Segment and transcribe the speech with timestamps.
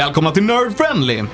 [0.00, 1.22] Välkomna till Nerd Friendly!
[1.22, 1.28] Nerd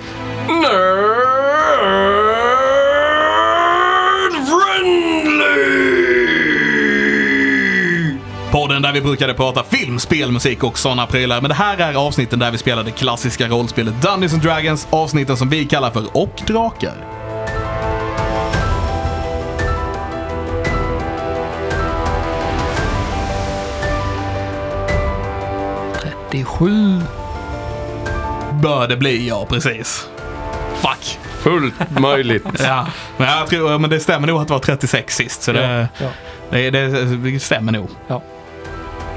[4.46, 5.86] friendly!
[8.50, 11.40] Podden där vi brukade prata film, spel, musik och sådana prylar.
[11.40, 14.88] Men det här är avsnitten där vi spelar det klassiska rollspelet Dungeons and Dragons.
[14.90, 16.94] Avsnitten som vi kallar för Och Drakar.
[26.44, 27.00] Sju.
[28.62, 30.08] Bör det bli, ja precis.
[30.74, 31.18] Fuck.
[31.42, 32.44] Fullt möjligt.
[32.58, 35.42] Ja, men, jag tror, men det stämmer nog att det var 36 sist.
[35.42, 36.06] Så det, Ja.
[36.50, 37.88] det, det, det stämmer nog.
[38.08, 38.22] Ja.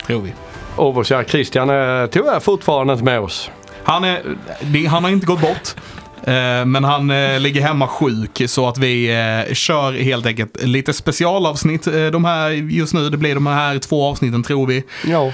[0.08, 0.34] Tror vi.
[0.76, 3.52] Och vår kära Christian är tyvärr fortfarande inte med oss.
[3.84, 5.76] Han, är, han har inte gått bort.
[6.24, 9.10] eh, Men han eh, ligger hemma sjuk så att vi
[9.48, 11.84] eh, kör helt enkelt lite specialavsnitt.
[12.12, 14.84] De här just nu, det blir de här två avsnitten tror vi.
[15.08, 15.32] Ja.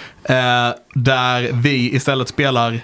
[0.94, 2.80] Där vi istället spelar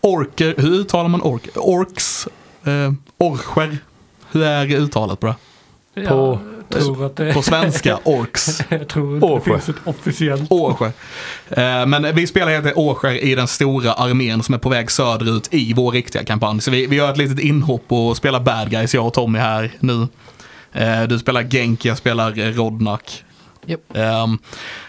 [0.00, 1.48] orker, hur uttalar man ork?
[1.56, 2.28] Orks?
[2.64, 3.78] Eh, Orcher?
[4.32, 6.06] Hur är uttalet på det?
[6.06, 6.38] På-
[6.72, 8.60] jag tror att det På svenska, orks.
[8.68, 9.52] Jag tror inte det Årsjö.
[9.58, 10.52] finns ett officiellt.
[10.52, 10.86] Årsjö.
[11.48, 14.90] Eh, Men vi spelar helt enkelt Årsjö i den stora armén som är på väg
[14.90, 16.60] söderut i vår riktiga kampanj.
[16.60, 19.70] Så vi, vi gör ett litet inhopp och spelar bad guys, jag och Tommy här
[19.80, 20.06] nu.
[20.72, 23.24] Eh, Du spelar Genk, jag spelar eh, Rodnak.
[23.66, 23.80] Japp.
[23.94, 24.38] Ehm,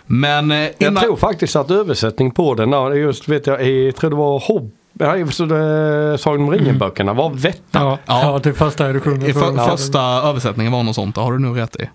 [0.05, 1.03] Men eh, Jag innan...
[1.03, 4.71] tror faktiskt att översättning på den, just vet jag, jag tror det var Hobb...
[5.07, 7.61] Nej, så det, Sagan om ringen-böckerna var vett.
[7.71, 8.21] Ja, Ja.
[8.21, 8.39] ja.
[8.39, 9.25] till första editionen.
[9.25, 9.69] I för, Ja.
[9.77, 11.89] första översättningen var något sånt, det har du nog rätt i.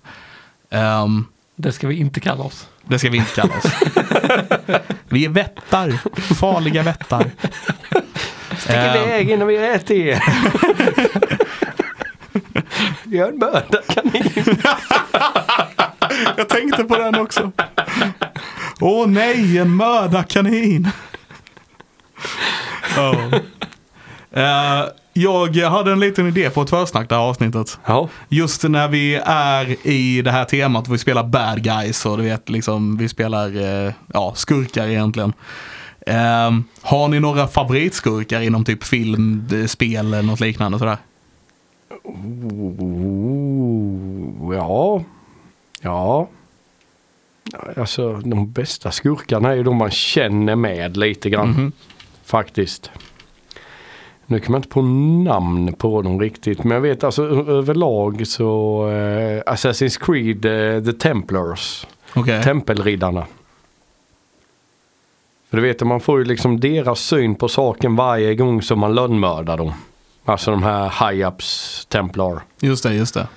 [0.71, 1.25] Ehm,
[1.57, 2.69] Det ska vi inte kalla oss.
[2.85, 3.65] det ska vi inte kalla oss.
[5.09, 5.91] vi är vättar,
[6.35, 7.31] farliga vättar.
[8.59, 10.23] Stick Ehm, iväg innan vi äter er.
[13.05, 14.57] Gör en mördarkanin.
[16.37, 17.53] Jag tänkte på den också.
[18.81, 20.91] Åh nej, en mördarkanin.
[22.99, 23.39] Oh.
[24.31, 27.79] Eh, jag hade en liten idé på ett försnack det här avsnittet.
[27.87, 28.09] Ja.
[28.29, 32.49] Just när vi är i det här temat, vi spelar bad guys och du vet,
[32.49, 35.33] liksom, vi spelar eh, ja, skurkar egentligen.
[36.07, 36.51] Eh,
[36.83, 40.99] har ni några favoritskurkar inom typ film, spel eller något liknande sådär?
[42.05, 43.27] Oh,
[44.55, 45.05] ja.
[45.81, 46.29] Ja.
[47.77, 51.51] Alltså de bästa skurkarna är ju de man känner med lite grann.
[51.51, 51.73] Mhm.
[52.27, 52.91] Faktiskt.
[54.27, 56.65] Nu kan man inte på namn på dem riktigt.
[56.65, 61.87] Men jag vet alltså överlag så eh, Assassin's Creed eh, The Templars.
[62.15, 62.43] Okej.
[62.43, 63.27] Tempelriddarna.
[65.51, 68.95] För du vet man får ju liksom deras syn på saken varje gång som man
[68.95, 69.73] lönnmördar dem.
[70.25, 72.43] Alltså de här High-Ups Templar.
[72.61, 73.29] Just det, just det.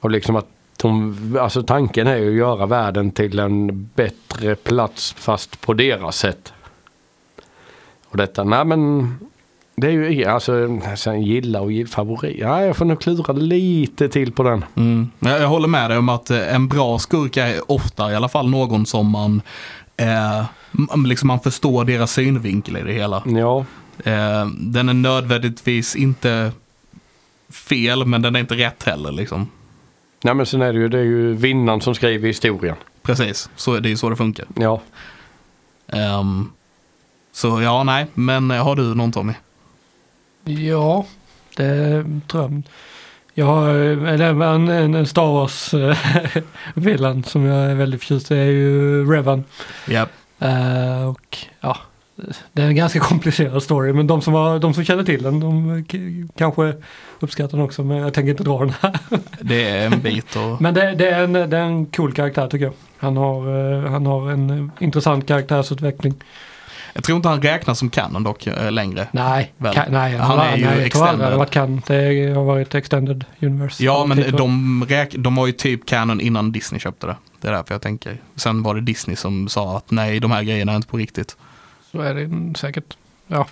[0.00, 5.12] Och liksom att de, alltså tanken är ju att göra världen till en bättre plats
[5.12, 6.53] fast på deras sätt.
[8.14, 9.14] Och detta, nej men
[9.76, 12.36] det är ju, alltså sen gilla och gilla, favorit.
[12.38, 14.64] Ja, jag får nog klura lite till på den.
[14.74, 15.10] Mm.
[15.18, 18.28] Jag, jag håller med dig om att eh, en bra skurk är ofta i alla
[18.28, 19.42] fall någon som man,
[19.96, 20.44] eh,
[21.06, 23.22] liksom man förstår deras synvinkel i det hela.
[23.26, 23.64] Ja,
[24.04, 26.52] Eh, den är nödvändigtvis inte
[27.52, 29.12] fel, men den är inte rätt heller.
[29.12, 29.48] Liksom.
[30.24, 32.76] nej men sen är det ju, det är ju vinnaren som skriver historien.
[33.02, 34.46] Precis, så, det är ju så det funkar.
[34.54, 34.80] Ja,
[35.88, 36.50] Ehm,
[37.34, 39.32] så ja, nej, men eh, har du någon Tommy?
[40.44, 41.06] Ja,
[41.56, 42.62] det tror jag.
[43.36, 45.96] Jag har eller en, en, Star Wars eh,
[46.74, 49.44] villain som jag är väldigt förtjust i är ju Revan.
[49.88, 50.06] Ja,
[50.44, 51.76] Eh, och ja,
[52.52, 55.40] det är en ganska komplicerad story men de som, har, de som känner till den
[55.40, 55.84] de
[56.36, 56.74] kanske
[57.20, 58.98] uppskattar den också men jag tänker inte dra den här.
[59.40, 60.62] det är en bit och...
[60.62, 62.74] Men det, det, är en, det är en cool karaktär tycker jag.
[62.96, 66.14] Han har, eh, han har en eh, intressant karaktärsutveckling.
[66.96, 69.08] Jag tror inte han räknas som canon dock eh, längre.
[69.12, 71.30] Nej, ka, nej, Han är ju nej, jag tror aldrig extended.
[71.32, 71.82] det varit kan.
[71.86, 73.84] Det har varit extended universe.
[73.84, 74.32] Ja, men jag.
[74.36, 77.16] de, räk- de var ju typ canon innan Disney köpte det.
[77.40, 78.18] Det är därför jag tänker.
[78.36, 81.36] Sen var det Disney som sa att nej, de här grejerna är inte på riktigt.
[81.92, 82.96] Så är det säkert.
[83.26, 83.46] Ja,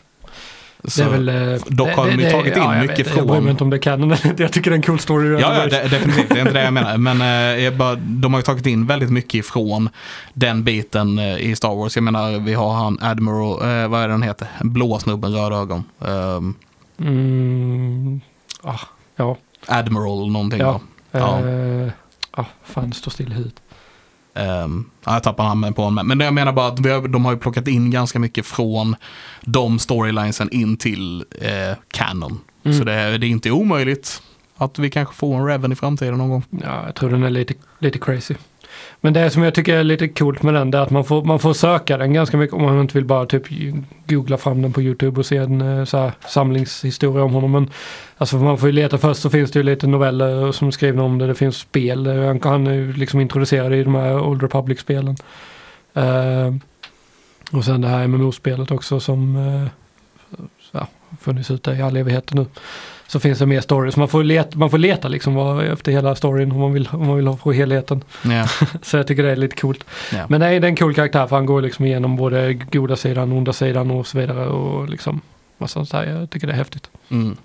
[0.84, 1.29] Så, det väl...
[1.29, 1.34] eh,
[1.69, 3.50] dock det- har de ju det- tagit in ja, mycket vet, Jag bryr från- mig
[3.50, 4.43] inte om det är canon eller inte.
[4.43, 5.29] Jag tycker det är en cool story.
[5.40, 6.29] Ja, ja de, definitivt.
[6.29, 6.96] Det är inte det jag menar.
[6.99, 9.88] Men eh, jag bara, de har ju tagit in väldigt mycket ifrån
[10.34, 11.96] den biten eh, i Star Wars.
[11.96, 13.52] Jag menar, vi har han Admiral,
[13.82, 14.49] eh, vad är det han heter?
[14.61, 15.84] Blå snubben, röda ögon.
[15.99, 16.55] Um,
[16.99, 18.20] Mm,
[18.62, 18.79] ah,
[19.17, 19.37] ja,
[19.67, 20.61] Admiral någonting.
[20.61, 20.81] Ja.
[21.11, 21.19] Ja.
[21.40, 21.49] Ja.
[21.49, 21.93] eh,
[22.31, 23.61] ah, fan det står still huvudet.
[24.34, 26.06] Um, ja, jag tappar namnet på honom.
[26.08, 28.96] Men jag menar bara att har, de har ju plockat in ganska mycket från
[29.40, 32.40] de storylinesen in till eh, canon.
[32.64, 32.79] Mm.
[32.79, 34.23] Så det, är- det är inte omöjligt
[34.56, 36.43] att vi kanske får en Reven i framtiden någon gång.
[36.50, 38.34] Ja, jag tror den är lite, lite crazy.
[39.04, 41.25] Men det som jag tycker är lite coolt med den det är att man får,
[41.25, 43.43] man får söka den ganska mycket om man inte vill bara typ
[44.06, 47.52] googla fram den på YouTube och se en eh, så här, samlingshistoria om honom.
[47.52, 47.70] Men
[48.16, 51.02] alltså man får ju leta först så finns det ju lite noveller som är skrivna
[51.02, 51.26] om det.
[51.26, 52.06] Det finns spel.
[52.43, 55.16] Han, är ju liksom introducerad i de här Old Republic-spelen.
[55.96, 56.56] Uh,
[57.52, 59.69] och sen det här MMO-spelet också som eh, uh,
[60.72, 60.87] ja,
[61.20, 62.46] funnits ute i all evighet nu.
[63.12, 63.96] Så finns det mer stories.
[63.96, 67.16] Man får leta, man får leta liksom efter hela storyn om man vill, om man
[67.16, 68.04] vill ha få helheten.
[68.24, 68.46] Ja.
[68.82, 69.84] Så jag tycker det är lite coolt.
[70.12, 70.26] Ja.
[70.28, 73.32] Men är, det är en cool karaktär för han går liksom igenom både goda sidan,
[73.32, 74.46] onda sidan och så vidare.
[74.46, 75.20] Och liksom
[75.58, 76.06] massa sånt.
[76.08, 76.90] Jag tycker det är häftigt.
[77.10, 77.36] Mm.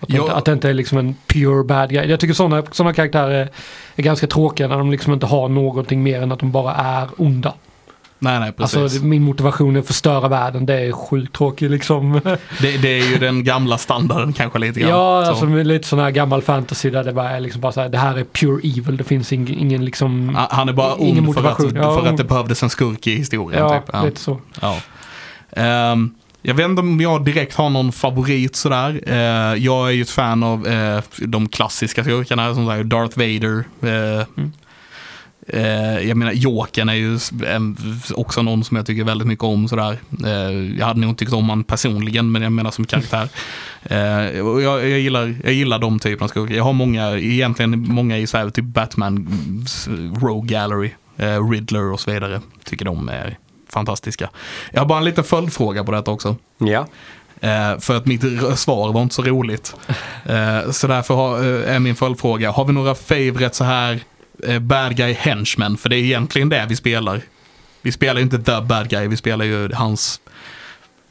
[0.00, 0.22] Att, det, Ja.
[0.22, 2.10] inte, att det inte är liksom en pure bad guy.
[2.10, 3.48] Jag tycker sådana såna karaktärer är,
[3.96, 7.08] är ganska tråkiga när de liksom inte har någonting mer än att de bara är
[7.16, 7.54] onda.
[8.18, 8.76] Nej, nej, precis.
[8.78, 10.66] Alltså min motivation är att förstöra världen.
[10.66, 12.12] Det är sjukt tråkigt liksom.
[12.60, 14.90] det, det är ju den gamla standarden kanske lite grann.
[14.90, 15.30] Ja, Så.
[15.30, 17.98] alltså lite sån här gammal fantasy där det bara är liksom bara så här, det
[17.98, 18.96] här är pure evil.
[18.96, 20.36] Det finns ingen, ingen liksom...
[20.50, 21.74] Han- är bara ond för att.
[21.74, 23.62] Ja, för att det behövdes en skurk i historien.
[23.62, 23.90] ja, typ.
[23.92, 24.04] ja.
[24.04, 24.40] lite så.
[24.60, 24.76] Ja.
[25.50, 29.00] Ehm, jag vet inte om jag direkt har någon favorit sådär.
[29.08, 33.64] Uh, jag är ju ett fan av eh, de klassiska skurkarna som Darth Vader.
[33.82, 34.52] eh, Mm.
[35.46, 37.18] Eh, jag menar, Jokern är ju
[38.14, 39.68] också någon som jag tycker väldigt mycket om.
[39.68, 39.98] Sådär.
[40.24, 43.28] Eh, jag hade nog inte tyckt om han personligen, men jag menar som karaktär.
[43.82, 43.98] Eh,
[44.38, 46.54] jag, jag, gillar, jag gillar de typerna av skurkar.
[46.54, 49.28] Jag har många, egentligen många i här, typ Batman,
[50.22, 52.40] Rogue Gallery, eh, Riddler och så vidare.
[52.64, 53.38] Tycker de är
[53.68, 54.30] fantastiska.
[54.72, 56.36] Jag har bara en liten följdfråga på detta också.
[56.58, 56.86] Ja.
[57.40, 58.22] Eh, för att mitt
[58.58, 59.76] svar var inte så roligt.
[60.24, 64.00] Eh, så därför har, eh, är min följdfråga, har vi några favorite så här
[64.60, 65.76] bad guy henchmen?
[65.76, 67.20] För det är egentligen det vi spelar.
[67.82, 70.20] Vi spelar ju inte the bad guy, vi spelar ju hans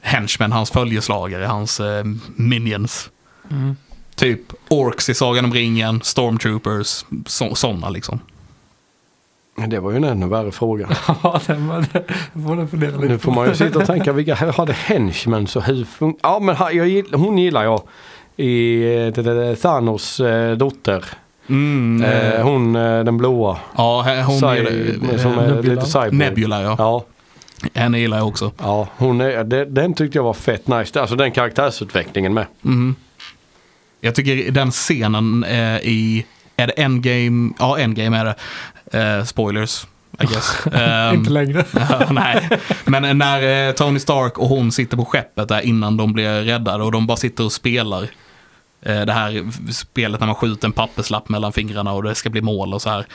[0.01, 2.03] henchmen, hans följeslagare, hans eh,
[2.35, 3.09] minions.
[3.51, 3.75] Mm.
[4.15, 4.39] Typ
[4.69, 7.05] orks i Sagan om ringen, stormtroopers,
[7.55, 8.19] sådana liksom.
[9.67, 10.89] Det var ju en ännu värre fråga.
[11.23, 12.03] Ja, det var det.
[12.33, 15.59] man fundera lite Nu får man ju sitta och tänka vilka här hade henchmen så
[15.59, 17.81] hur fun- Ja men jag, hon gillar jag.
[18.35, 21.05] I eh, det, det, det, Thanos eh, dotter.
[21.49, 23.57] Mm, Eh, eh, hon eh, den blåa.
[23.77, 25.73] ja, hon Cy- gillar, som är Nebula.
[25.75, 26.11] lite cyborg.
[26.15, 26.75] Nebula ja.
[26.77, 27.05] Ja,
[27.73, 28.51] Henne gillar jag också.
[28.57, 31.01] ja hon är, det, den tyckte jag var fett nice.
[31.01, 32.45] Alltså den karaktärsutvecklingen med.
[32.61, 32.95] Mhm.
[34.01, 36.25] Jag tycker den scenen eh, i,
[36.57, 37.53] är det Endgame?
[37.59, 38.35] Ja, Endgame är det.
[38.99, 39.87] Eh, spoilers,
[40.19, 40.67] I guess.
[40.73, 41.65] Ehm, Inte längre.
[41.89, 42.49] ja, nej,
[42.85, 46.83] men när eh, Tony Stark och hon sitter på skeppet där innan de blir räddade
[46.83, 48.07] och de bara sitter och spelar.
[48.85, 52.41] Eh, det här spelet när man skjuter en papperslapp mellan fingrarna och det ska bli
[52.41, 53.05] mål och så här.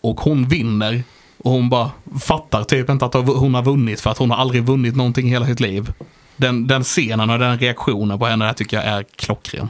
[0.00, 1.02] Och hon vinner
[1.38, 1.90] och hon bara
[2.20, 5.30] fattar typ inte att hon har vunnit för att hon har aldrig vunnit någonting i
[5.30, 5.92] hela sitt liv.
[6.36, 9.68] Den, den scenen och den reaktionen på henne där tycker jag är klockren.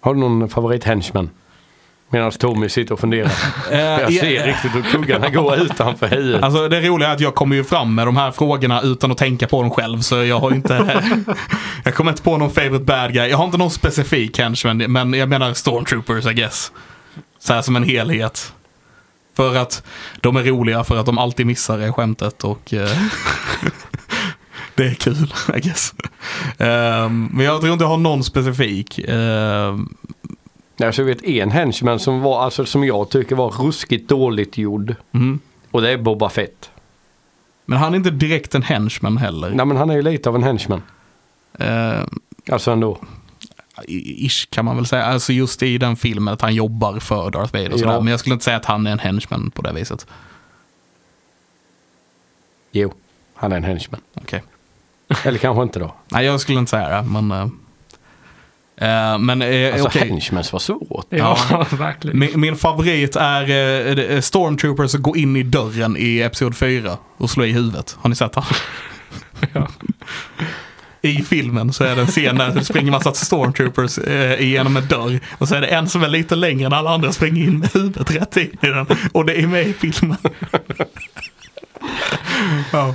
[0.00, 1.30] Har du någon favorit henchman?
[2.16, 3.32] Medan Tommy sitter och funderar.
[3.70, 6.42] Jag ser riktigt hur kuggarna går utanför huvudet.
[6.42, 9.18] Alltså det roliga är att jag kommer ju fram med de här frågorna utan att
[9.18, 10.00] tänka på dem själv.
[10.00, 11.02] Så jag har inte...
[11.84, 13.28] jag kommer inte på någon favorite bad guy.
[13.28, 16.72] Jag har inte någon specifik henchman, men jag menar stormtroopers I guess.
[17.38, 18.52] Så här som en helhet.
[19.36, 19.82] För att
[20.20, 22.74] de är roliga, för att de alltid missar är skämtet och...
[22.74, 22.90] eh,
[24.74, 25.94] det är kul, I guess.
[26.58, 28.98] Ehm, men jag tror inte jag har någon specifik.
[29.08, 29.88] Ehm,
[30.82, 34.94] Alltså, jag vet en henchman som, var, alltså, som jag tycker var ruskigt dåligt gjord.
[35.10, 35.40] mhm.
[35.70, 36.70] Och det är Boba Fett.
[37.64, 39.50] Men han är inte direkt en henchman heller.
[39.50, 40.82] Nej men han är ju lite av en henchman.
[41.58, 42.08] Ehm,
[42.50, 42.98] Alltså ändå.
[43.88, 45.04] ish kan man väl säga.
[45.04, 47.92] Alltså just i den filmen att han jobbar för Darth Vader och sådär.
[47.92, 48.00] Ja.
[48.00, 50.06] Men jag skulle inte säga att han är en henchman på det viset.
[52.72, 52.92] Jo,
[53.34, 54.00] han är en henchman.
[54.14, 54.42] Okej.
[55.24, 55.94] Eller kanske inte då.
[56.08, 57.30] Nej, jag skulle inte säga det, men...
[57.30, 57.46] eh,
[58.80, 60.08] eh, men uh, Alltså okej.
[60.08, 61.06] henchmans var svårt.
[61.08, 61.38] Ja,
[61.70, 62.18] verkligen.
[62.18, 63.50] Min, min favorit är
[63.98, 67.96] uh, Stormtroopers att gå in i dörren i Episod 4 och slå i huvudet.
[68.00, 68.44] Har ni sett han?
[69.52, 69.68] Ja.
[71.02, 74.86] I filmen så är det en scen där det springer massa stormtroopers eh, igenom en
[74.88, 75.20] dörr.
[75.38, 77.68] Och så är det en som är lite längre än alla andra springer in med
[77.72, 78.86] huvudet rätt in i den.
[79.12, 80.16] Och det är med i filmen.
[82.72, 82.94] ja,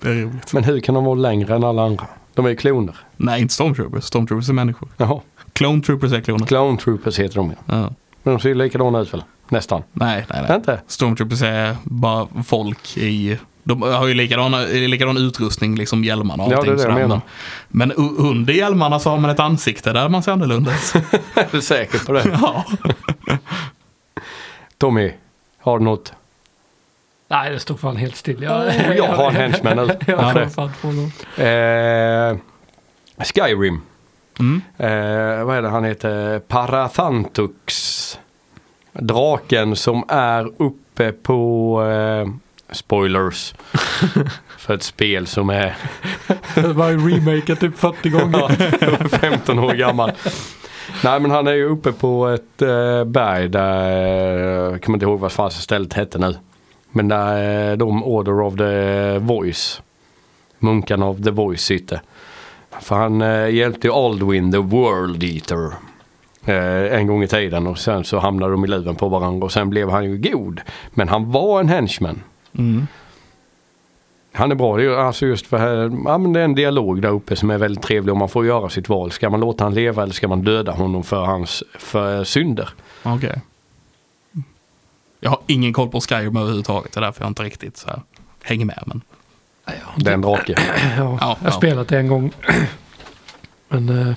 [0.00, 0.52] det är roligt.
[0.52, 2.06] Men hur kan de vara längre än alla andra?
[2.40, 2.96] De är ju kloner.
[3.16, 4.04] Nej, inte stormtroopers.
[4.04, 4.88] Stormtroopers är människor.
[4.96, 5.20] Jaha.
[5.52, 6.46] Clone troopers är kloner.
[6.46, 7.56] Clown troopers heter de ju.
[7.66, 7.90] Ja.
[8.22, 9.22] Men de ser ju likadana ut väl?
[9.48, 9.82] Nästan.
[9.92, 10.56] Nej, nej, nej.
[10.56, 10.80] inte?
[10.86, 13.38] Stormtroopers är bara folk i...
[13.62, 16.76] De har ju likadana, likadan utrustning, liksom hjälmarna och Ja, allting.
[16.76, 17.20] det är det jag menar.
[17.68, 20.94] Men, under hjälmarna så har man ett ansikte där man ser annorlunda ut.
[21.34, 22.24] Är du säker på det?
[22.42, 22.64] ja.
[24.78, 25.12] Tommy,
[25.58, 26.12] har du något?
[27.30, 28.42] Nej, det stod fan helt still.
[28.42, 29.82] Jag, Oh, jag har en henchman nu.
[30.06, 30.22] Jag Ja.
[30.22, 31.12] har fan på någon.
[31.46, 32.36] Eh,
[33.24, 33.80] Skyrim.
[34.38, 34.62] Mm.
[34.78, 36.38] Eh, vad är det han heter?
[36.38, 38.18] Parathantux.
[38.92, 42.28] draken som är uppe på eh,
[42.74, 43.54] spoilers.
[44.58, 45.76] för ett spel som är
[46.54, 49.08] Det var remake typ 40 gånger.
[49.18, 50.12] 15 år gammal.
[51.04, 55.06] Nej men han är ju uppe på ett eh, berg där, eh, jag kommer inte
[55.06, 56.36] ihåg vad fan stället hette nu.
[56.92, 59.82] Men där eh, de Order of the Voice,
[60.58, 62.00] munkarna of the Voice sitter.
[62.80, 65.72] För han eh, hjälpte Aldwin the World Eater.
[66.44, 69.52] Eh, en gång i tiden och sen så hamnade de i luven på varandra och
[69.52, 70.60] sen blev han ju god.
[70.90, 72.22] Men han var en henchman.
[72.58, 72.86] Mm.
[74.32, 76.54] Han är bra, det är ju alltså just för här, ja, men det är en
[76.54, 79.10] dialog där uppe som är väldigt trevlig och man får göra sitt val.
[79.10, 82.68] Ska man låta han leva eller ska man döda honom för hans för synder?
[83.02, 83.40] Okej.
[85.20, 86.92] Jag har ingen koll på Skyrim överhuvudtaget.
[86.92, 88.00] Det är därför jag inte riktigt så här
[88.42, 88.82] hänger med.
[88.86, 89.02] Men
[89.96, 90.54] Det är en drake.
[90.56, 90.62] Ja,
[90.96, 91.50] Ja, jag har ja.
[91.50, 92.32] spelat det en gång.
[93.68, 94.14] Men eh,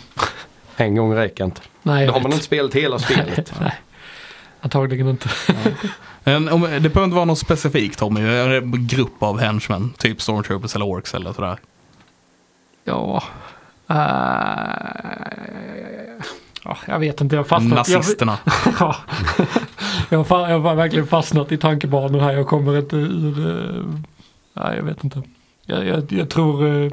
[0.78, 1.62] En gång räcker inte.
[1.84, 3.54] nej, Då jag har man inte spelat hela spelet.
[3.60, 3.74] nej.
[4.62, 5.30] Antagligen inte.
[6.24, 8.22] En, om, det behöver inte vara något specifikt Tommy.
[8.22, 9.94] En grupp av henchmen.
[9.98, 11.58] Typ stormtroopers eller orks eller sådär.
[12.84, 13.24] Ja.
[13.90, 13.96] eh,
[16.66, 17.88] ja, jag vet inte, jag har fastnat.
[17.90, 18.38] Jag, Nazisterna.
[18.80, 18.96] ja.
[20.10, 22.34] jag, har, jag har verkligen fastnat i tankebanor här.
[22.34, 23.40] Jag kommer inte ur...
[23.80, 23.86] eh,
[24.54, 25.22] nej, jag vet inte.
[25.66, 26.68] Jag, jag, jag tror...
[26.86, 26.92] eh,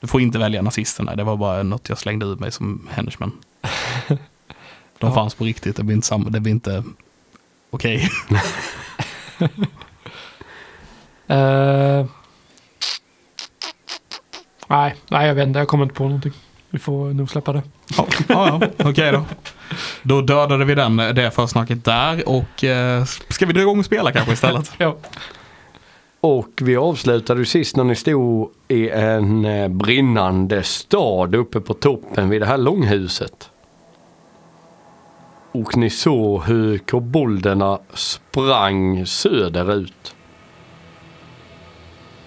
[0.00, 1.16] Du får inte välja nazisterna.
[1.16, 3.32] Det var bara något jag slängde ur mig som henchman.
[4.08, 5.12] De Ja.
[5.14, 5.76] fanns på riktigt.
[5.76, 6.30] Det blir inte samma.
[6.30, 6.84] Det blir inte
[7.70, 8.08] okej.
[11.26, 12.06] eh,
[14.68, 15.58] nej, nej, jag vet inte.
[15.58, 16.32] Jag kommer inte på någonting.
[16.70, 17.62] Vi får nog släppa det.
[17.96, 18.88] Ja, ja, ja.
[18.88, 19.24] okej då.
[20.02, 23.84] Då dödade vi den, eh, det försnacket där och eh, ska vi dra igång och
[23.84, 24.72] spela kanske istället?
[24.78, 24.96] Ja.
[26.20, 31.74] Och vi avslutade ju sist när ni stod i en eh, brinnande stad uppe på
[31.74, 33.50] toppen vid det här långhuset.
[35.52, 40.14] Och ni såg hur kobolderna sprang söderut.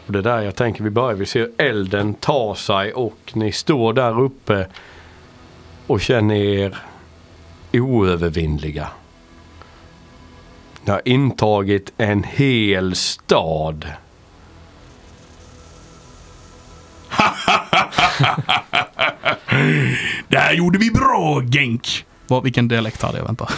[0.05, 1.13] Och det är där jag tänker vi börjar.
[1.13, 4.67] Vi ser elden ta sig och ni står där uppe
[5.87, 6.77] och känner er
[7.73, 8.87] oövervinnliga.
[10.83, 13.85] Ni har intagit en hel stad.
[20.27, 22.05] Det här gjorde vi bra Genk!
[22.27, 23.25] Vad, vilken dialekt hade jag?
[23.25, 23.49] Vänta.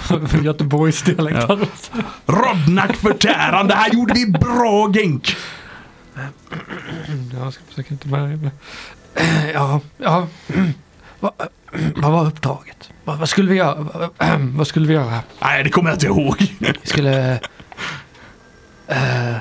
[0.42, 1.46] Göteborgsdialekt.
[1.48, 1.58] Ja.
[2.26, 5.36] Rodnack förtäran, det här gjorde vi bra Genk!
[7.32, 8.50] Jag ska försöka inte med.
[9.54, 10.26] Ja, ja.
[11.96, 12.90] vad var uppdraget?
[13.04, 13.74] Vad, vad skulle vi göra?
[13.74, 14.10] Vad,
[14.40, 15.20] vad skulle vi göra?
[15.42, 16.56] Nej, det kommer jag inte ihåg.
[16.58, 17.40] Vi skulle...
[18.88, 19.36] eh,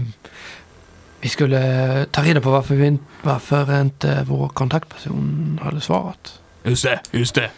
[1.22, 6.40] vi skulle ta reda på varför, vi, inte- varför inte vår kontaktperson hade svarat.
[6.64, 7.52] Just det, just det.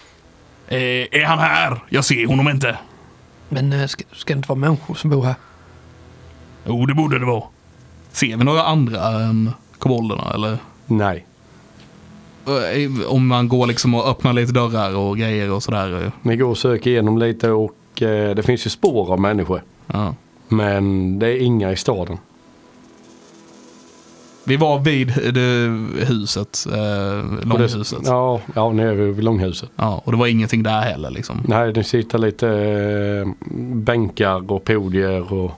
[0.67, 1.83] Eh, är han här?
[1.89, 2.77] Jag ser honom inte.
[3.49, 5.35] Men eh, ska, ska det inte vara människor som bor här?
[6.65, 7.43] Jo, det borde det vara.
[8.11, 10.57] Ser vi några andra än kobolderna eller?
[10.85, 11.25] Nej.
[12.47, 16.03] Eh, Om man går liksom och öppnar lite dörrar och grejer och sådär.
[16.05, 19.63] eh, Ni går och söker igenom lite och eh, det finns ju spår av människor.
[19.87, 20.15] Ja.
[20.47, 22.17] Men det är inga i staden.
[24.45, 25.67] Vi var vid det
[26.05, 27.99] huset, eh, Och det- långhuset.
[28.05, 28.41] Ja.
[28.45, 29.69] Ja, ja, nere vid långhuset.
[30.03, 31.41] och det var ingenting där heller liksom.
[31.47, 35.51] Nej, det sitter lite eh, bänkar och podier och...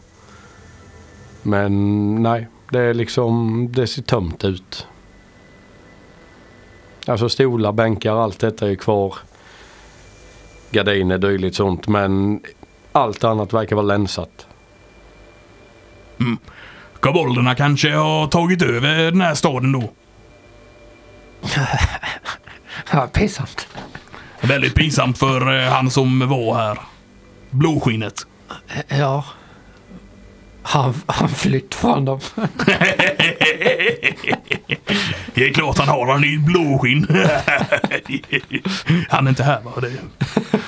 [1.44, 4.88] Men nej, det är liksom, det ser tömt ut.
[7.06, 9.16] Alltså stolar, bänkar, allt detta är kvar.
[10.72, 11.88] Gardiner, dylikt sånt.
[11.88, 12.42] Men
[12.92, 14.48] allt annat verkar vara länsat.
[17.00, 19.90] Kobolderna kanske har tagit över den här staden då.
[22.92, 23.68] Ja, pinsamt.
[24.42, 26.80] Väldigt pinsamt för eh, han som var här.
[27.50, 28.28] Blåskinnet.
[28.88, 29.26] Ja.
[30.68, 32.20] Han, han flytt från dem.
[35.34, 37.08] Det är klart han har han i blåskinn.
[39.10, 39.72] han är inte här va?
[39.82, 39.92] Det...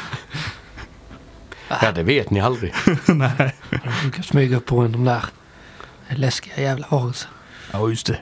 [1.82, 2.74] Ja, det vet ni aldrig.
[3.06, 3.56] Nej.
[3.70, 5.24] De brukar smyga upp på en de där
[6.10, 7.30] läskiga jävla varelser.
[7.72, 8.18] Ja, just det.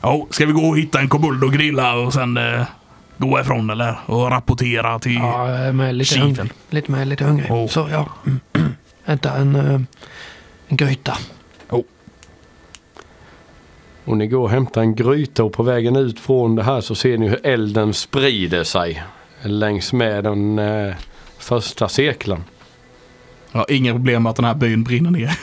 [0.00, 2.62] Ja, ska vi gå och hitta en kobold och grilla och sen eh,
[3.18, 3.98] gå ifrån eller?
[4.06, 5.14] Och rapportera till...
[5.14, 6.22] Ja, jag är med lite Chefen.
[6.36, 6.52] hungrig.
[6.70, 7.50] Lite med lite hungrig.
[7.52, 7.68] Oh.
[7.68, 8.08] Så ja.
[9.10, 9.80] Hämta en, eh,
[10.68, 11.18] en gryta.
[14.04, 16.94] Och ni går och hämtar en gryta och på vägen ut från det här så
[16.94, 19.02] ser ni hur elden sprider sig.
[19.42, 20.94] Längs med den eh,
[21.38, 22.44] första cirkeln.
[23.52, 25.38] Ja, inga problem med att den här byn brinner ner.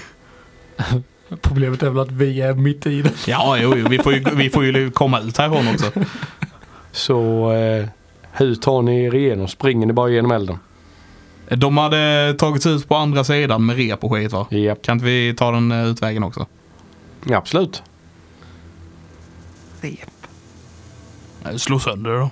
[1.41, 3.27] Problemet är väl att vi är mitt i det.
[3.27, 5.91] Ja, jo, jo vi, får ju, vi får ju komma ut härifrån också.
[6.91, 7.87] Så eh,
[8.31, 9.47] Hur tar ni er igenom?
[9.47, 10.59] Springer ni bara genom elden?
[11.49, 14.47] De hade tagit sig ut på andra sidan med rep och skit va?
[14.49, 14.81] Japp.
[14.81, 16.45] Kan inte vi ta den eh, utvägen också?
[17.25, 17.83] Ja, absolut.
[19.81, 22.29] Nej, Slå sönder då.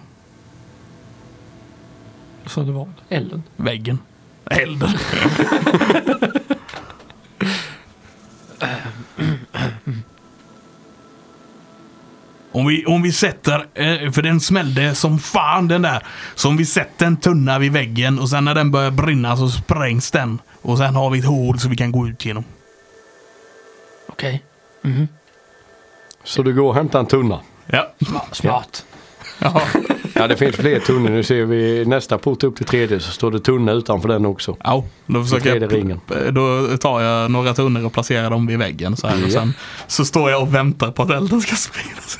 [2.45, 3.43] Så det var elden.
[3.55, 3.99] Väggen.
[4.45, 4.89] Elden.
[12.55, 16.03] Om vi, om vi sätter, eh, för den smällde som fan den där.
[16.35, 19.49] Så om vi sätter en tunna vid väggen och sen när den börjar brinna så
[19.49, 20.39] sprängs den.
[20.61, 22.43] Och sen har vi ett hål så vi kan gå ut genom.
[24.07, 24.43] Okej.
[24.81, 25.07] Mhm.
[26.23, 27.39] Så du går och hämtar en tunna.
[27.65, 27.93] Ja.
[28.31, 28.85] Smart.
[29.39, 29.61] ja.
[30.13, 31.09] Ja, det finns fler tunnor.
[31.09, 34.57] Nu ser vi nästa port upp till tredje så står det tunna utanför den också.
[34.63, 35.99] Ja, då försöker jag, ringen.
[36.31, 39.23] Då tar jag några tunnor och placerar dem vid väggen så här.
[39.23, 39.39] Och Ja.
[39.39, 39.53] sen
[39.87, 42.19] så står jag och väntar på att elden ska spridas.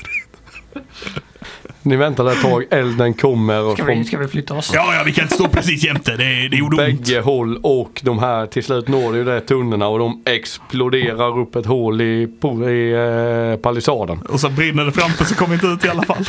[1.82, 4.70] Ni väntar ett tag, elden kommer och Ska vi, ska vi flytta oss?
[4.74, 6.16] Ja, ja, vi kan inte stå precis jämte.
[6.16, 7.04] Det, det gjorde ont.
[7.06, 11.56] bägge håll och de här till slut når ju de tunnorna och de exploderar upp
[11.56, 14.18] ett hål i, po- i eh, palissaden.
[14.18, 16.24] Och så brinner det framför så kommer vi inte ut i alla fall.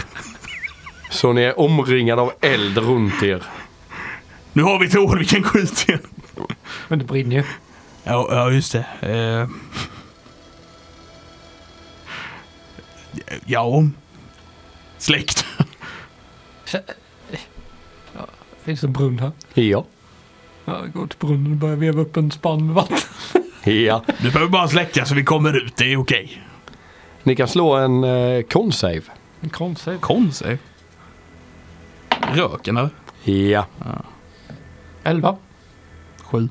[1.11, 3.43] Så ni är omringade av eld runt er.
[4.53, 5.99] Nu har vi ett hål vi kan gå ut igen.
[6.87, 7.43] Men det brinner ju.
[8.03, 8.85] Ja, ja just det.
[9.01, 9.47] Eh.
[13.45, 13.83] Ja.
[15.07, 15.45] Släkt.
[18.63, 19.31] Finns det en brunn här?
[19.53, 19.85] Ja.
[20.65, 22.97] Ja, jag går till brunnen och börjar veva upp en spann med vatten.
[23.63, 24.03] Ja.
[24.21, 25.75] Du behöver bara släcka så vi kommer ut.
[25.77, 26.43] Det är okej.
[27.23, 29.01] Ni kan slå en eh, con-save.
[29.41, 30.01] En konstig.
[30.01, 30.61] Konstigt.
[32.33, 32.89] Röken eller?
[33.23, 33.65] Ja.
[35.03, 35.37] Elva.
[36.23, 36.49] Sju.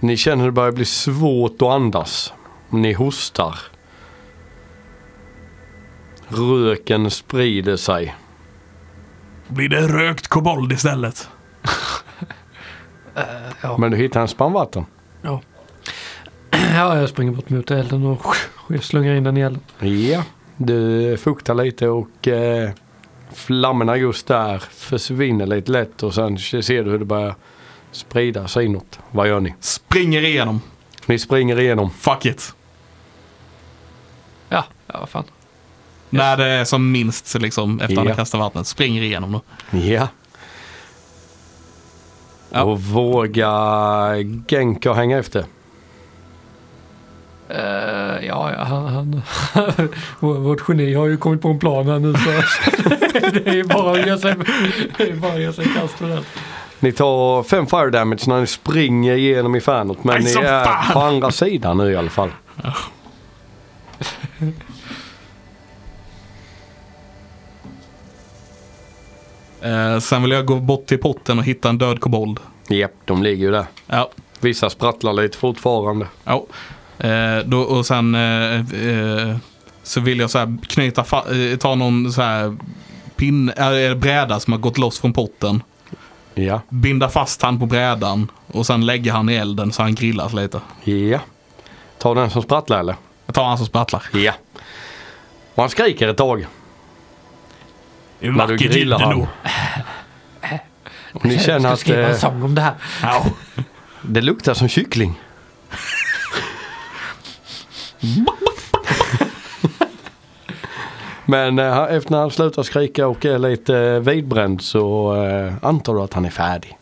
[0.00, 2.32] Ni känner det börjar bli svårt att andas.
[2.70, 3.58] Ni hostar.
[6.38, 8.14] Röken sprider sig.
[9.48, 11.28] Blir det rökt kobold istället?
[13.60, 13.78] Ja.
[13.78, 14.86] Men du hittar en spann vatten.
[15.22, 15.40] ja,
[16.74, 18.36] jag springer bort mot elden och
[18.82, 19.62] slungar in den i elden.
[19.80, 20.24] Ja.
[20.56, 22.70] Du fuktar lite och eh,
[23.32, 27.34] flammorna just där försvinner lite lätt och sen ser du hur det börjar
[27.90, 28.98] sprida sig inåt.
[29.10, 29.54] Vad gör ni?
[29.60, 30.60] Springer igenom.
[31.06, 31.90] Ni springer igenom.
[31.90, 32.54] Fuck it.
[34.48, 35.24] Ja, ja vad fan.
[36.14, 38.66] När det är som minst så liksom efter att han kastar vattnet.
[38.66, 39.40] Springer igenom då.
[39.78, 40.08] Ja.
[42.50, 42.62] Ja.
[42.62, 43.50] Och våga
[44.48, 45.44] Genka hänga efter.
[47.48, 49.22] Eh, ja, ja, han, han,
[50.20, 52.30] vår- vårt geni har ju kommit på en plan här nu så
[53.44, 54.34] det är bara att ge sig,
[55.20, 56.24] bara att ge sig kast med den.
[56.80, 60.04] Ni tar fem fire damage när ni springer igenom infernot.
[60.04, 60.92] Men Nej, ni är fan!
[60.92, 62.30] på andra sidan nu i alla fall.
[69.64, 72.40] Eh, sen vill jag gå bort till potten och hitta en död kobold.
[72.68, 73.66] Japp, de ligger ju där.
[73.86, 74.10] Ja.
[74.40, 76.06] Vissa sprattlar lite fortfarande.
[76.24, 76.44] ja.
[76.98, 79.36] Eh, då, och sen eh, eh,
[79.82, 82.56] så vill jag så här knyta eh, ta någon så här
[83.16, 85.62] pin, äh, bräda som har gått loss från potten.
[86.34, 86.60] Ja.
[86.68, 90.60] Binda fast han på brädan och sen lägga han i elden så han grillas lite.
[90.84, 91.18] Ja.
[91.98, 92.96] Ta den som sprattlar eller?
[93.26, 94.02] Jag tar han som sprattlar.
[94.12, 94.32] Ja.
[95.54, 96.46] Och han skriker ett tag.
[98.32, 99.26] När du vackert grillar han.
[101.12, 102.74] Och ni Jag känner ska att skriva en eh, sång om det här.
[103.02, 103.24] Ja.
[104.02, 105.20] det luktar som kyckling.
[111.26, 115.94] Men eh, efter när han slutar skrika och är lite eh, vidbränd så eh, antar
[115.94, 116.78] du att han är färdig.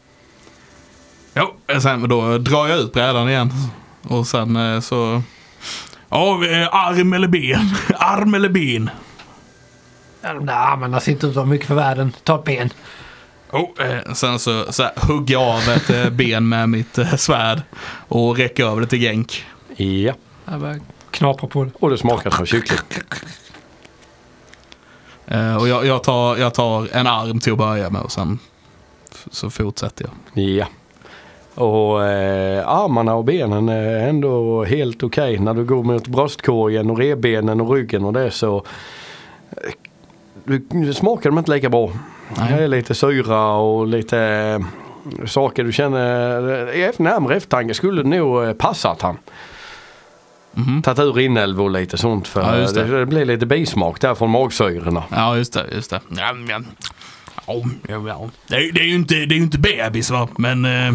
[1.35, 3.51] Jo, sen då drar jag ut brädan igen.
[4.03, 5.23] Och sen eh, så...
[6.09, 6.35] Ja,
[6.73, 7.75] arm eller ben?
[7.99, 8.91] Arm eller ben?
[10.23, 12.13] Ja, de där armarna ser inte ut att vara mycket för världen.
[12.25, 12.71] Ta ett ben.
[13.51, 17.15] Oh, eh, sen så, så här, hugger jag av ett eh, ben med mitt eh,
[17.15, 17.63] svärd
[18.09, 19.45] och räcker över det till Genk.
[19.77, 20.13] Ja.
[20.45, 20.81] Jag börjar
[21.11, 21.71] knapra på det.
[21.79, 22.79] Och det smakar som kyckling.
[25.27, 28.39] Eh, och jag, jag, tar, jag tar en arm till att börja med och sen
[29.13, 30.05] f- så fortsätter
[30.35, 30.45] jag.
[30.45, 30.67] Ja.
[31.55, 35.39] Och eh, armarna och benen är ändå helt okej.
[35.39, 38.57] När du går mot bröstkorgen och revbenen och ryggen och det så
[39.51, 39.57] eh,
[40.95, 41.93] smakar de inte lika bra.
[42.37, 42.53] Nej.
[42.53, 46.79] Det är lite syra och lite eh, saker du känner.
[46.85, 49.19] eh, närmare eftertanke skulle det nog eh, passat han.
[50.55, 50.83] Mhm.
[50.83, 52.85] Tagit ur inälvor och lite sånt för Ja, det.
[52.85, 52.99] det.
[52.99, 55.05] Det, blir lite bismak där från magsyrorna.
[55.11, 55.67] Ja, just det.
[55.73, 56.01] Just det.
[56.09, 56.61] Ja, ja.
[57.47, 58.31] Ja, ja, ja.
[58.47, 60.65] Det, är, det, är ju inte, det är inte bebis va, men...
[60.65, 60.93] Eh,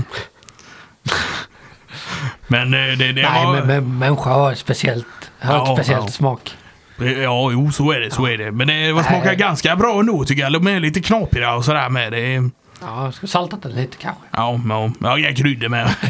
[2.48, 3.54] men det, det Nej, var...
[3.54, 5.06] men, men människa har speciellt,
[5.40, 6.12] har ett Ja, speciellt ja.
[6.12, 6.56] smak.
[6.98, 8.12] Ja, jo, så är det.
[8.12, 8.52] Så är det.
[8.52, 10.54] Men det var smakar ganska bra ändå tycker jag.
[10.54, 12.12] De är lite knapriga och sådär med.
[12.12, 12.50] Det är,
[12.82, 14.24] Ja, jag ska salta den lite kanske.
[14.32, 15.96] ja, ja, ja, jag kryddor med.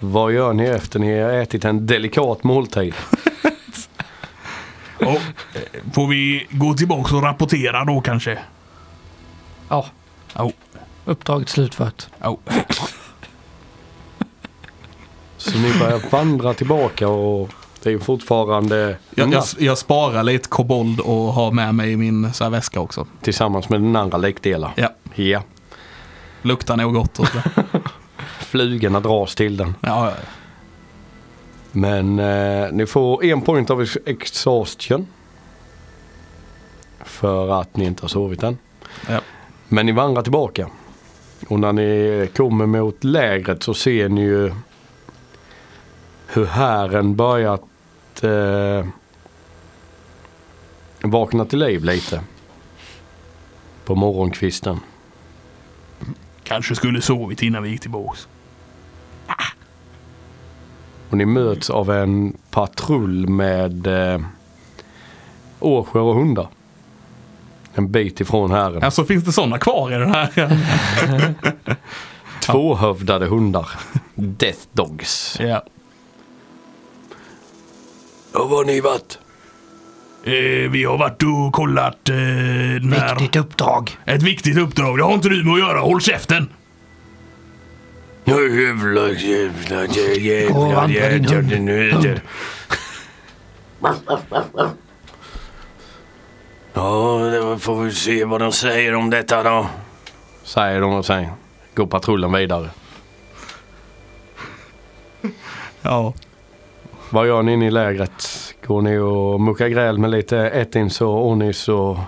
[0.00, 2.94] Vad gör ni efter ni har ätit en delikat måltid?
[5.02, 5.16] Ja,
[5.94, 8.38] får vi gå tillbaka och rapportera då kanske?
[9.68, 9.86] Ja,
[10.34, 10.50] Ja,
[11.04, 12.06] uppdraget slutfört.
[12.20, 12.38] ja.
[15.40, 17.50] Så ni börjar vandra tillbaka och
[17.82, 22.32] det är fortfarande Jag, jag, jag sparar lite kobold och har med mig i min
[22.32, 23.06] så väska också.
[23.22, 24.70] tillsammans med den andra lekdelen.
[24.76, 25.42] Ja, Ja.
[26.42, 27.18] luktar nog gott.
[28.38, 29.74] Flugorna dras till den.
[29.80, 30.14] Ja, ja.
[31.72, 35.06] Men eh, ni får en point of exhaustion.
[37.04, 38.58] För att ni inte har sovit än.
[39.08, 39.20] ja.
[39.68, 40.66] Men ni vandrar tillbaka.
[41.48, 44.52] Och när ni kommer mot lägret så ser ni ju
[46.32, 47.62] hur hären börjat
[48.22, 48.86] eh,
[51.02, 52.22] vakna till liv lite.
[53.84, 54.80] På morgonkvisten.
[56.44, 58.28] Kanske skulle sovit innan vi gick tillbaks.
[61.10, 64.20] Och ni möts av en patrull med eh,
[65.60, 66.48] årsjor och hundar.
[67.74, 68.82] En bit ifrån hären.
[68.82, 70.56] Alltså finns det sådana kvar i den här?
[72.40, 73.70] Tvåhövdade hundar.
[74.14, 75.36] Death dogs.
[75.40, 75.62] ja.
[78.32, 79.18] Och var har ni varit?
[80.24, 83.14] Eh, vi har varit och kollat eh, den här...
[83.14, 83.98] Viktigt uppdrag.
[84.04, 84.98] Ett viktigt uppdrag.
[84.98, 85.80] Det har inte du med att göra.
[85.80, 86.48] Håll käften!
[88.24, 89.84] Nu jävlar, jävlar,
[90.18, 90.88] jävlar.
[96.74, 99.66] Ja, det får vi se vad de säger om detta då.
[100.42, 101.26] Säger de och sen
[101.74, 102.70] går patrullen vidare.
[105.82, 106.14] Ja.
[107.12, 108.54] Vad gör ni inne i lägret?
[108.66, 111.98] Går ni och muckar gräl med lite Ettins och Onis och...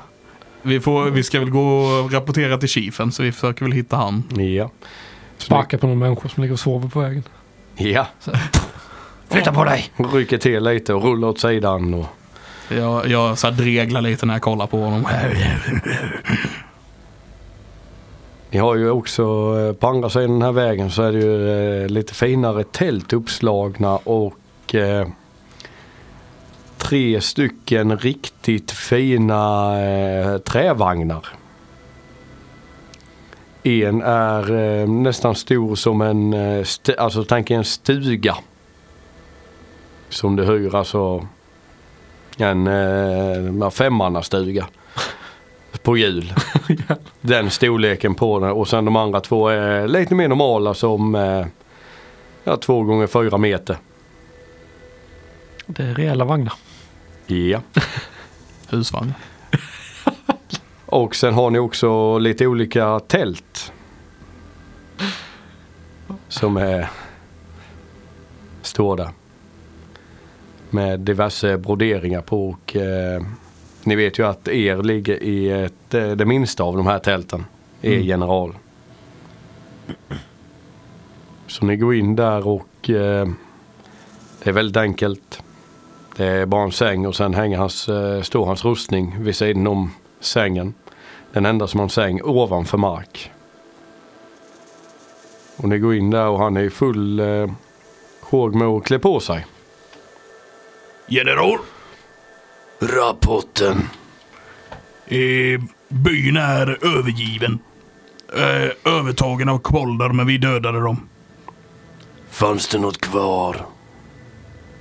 [0.62, 3.96] Vi, får, vi ska väl gå och rapportera till chiefen så vi försöker väl hitta
[3.96, 4.24] han.
[4.56, 4.70] Ja.
[5.38, 7.22] Sparka på någon människa som ligger och sover på vägen.
[7.76, 8.06] Ja.
[9.28, 9.90] Flytta på dig!
[10.12, 12.06] Rycker till lite och rullar åt sidan och...
[12.68, 15.06] Jag, jag så här dreglar lite när jag kollar på honom.
[18.50, 19.22] Ni har ju också
[19.58, 23.12] eh, på andra sidan den här vägen så är det ju eh, lite finare tält
[23.12, 24.34] uppslagna och
[24.74, 25.06] eh,
[26.78, 31.26] tre stycken riktigt fina eh, trävagnar.
[33.62, 38.36] En är eh, nästan stor som en, st- alltså tänk er en stuga.
[40.08, 41.26] Som du hyr alltså
[42.38, 44.66] en eh, femmannastuga
[45.82, 46.32] på hjul.
[47.20, 51.14] Den storleken på den och sen de andra två är lite mer normala som
[52.44, 53.76] ja, två gånger fyra meter.
[55.66, 56.54] Det är rejäla vagnar.
[57.26, 57.60] Ja.
[58.68, 59.12] Husvagn.
[60.86, 63.72] Och sen har ni också lite olika tält.
[66.28, 66.90] Som är
[68.62, 69.08] står där.
[70.70, 73.22] Med diverse broderingar på och eh,
[73.84, 77.44] ni vet ju att er ligger i ett, eh, det minsta av de här tälten.
[77.82, 78.06] Er Mm.
[78.06, 78.54] general.
[81.46, 83.28] Så ni går in där och eh,
[84.42, 85.42] det är väldigt enkelt.
[86.16, 89.66] Det är bara en säng och sen hänger hans, eh, står hans rustning vid sidan
[89.66, 90.74] om sängen.
[91.32, 93.30] Den enda som har en säng ovanför mark.
[95.56, 97.50] Och ni går in där och han är i full eh,
[98.20, 99.46] håg med att klä på sig.
[101.06, 101.58] General!
[102.78, 103.88] Rapporten.
[105.06, 107.58] Eh, byn är övergiven.
[108.36, 111.08] Eh, övertagen av koboldar men vi dödade dem.
[112.30, 113.66] Fanns det något kvar?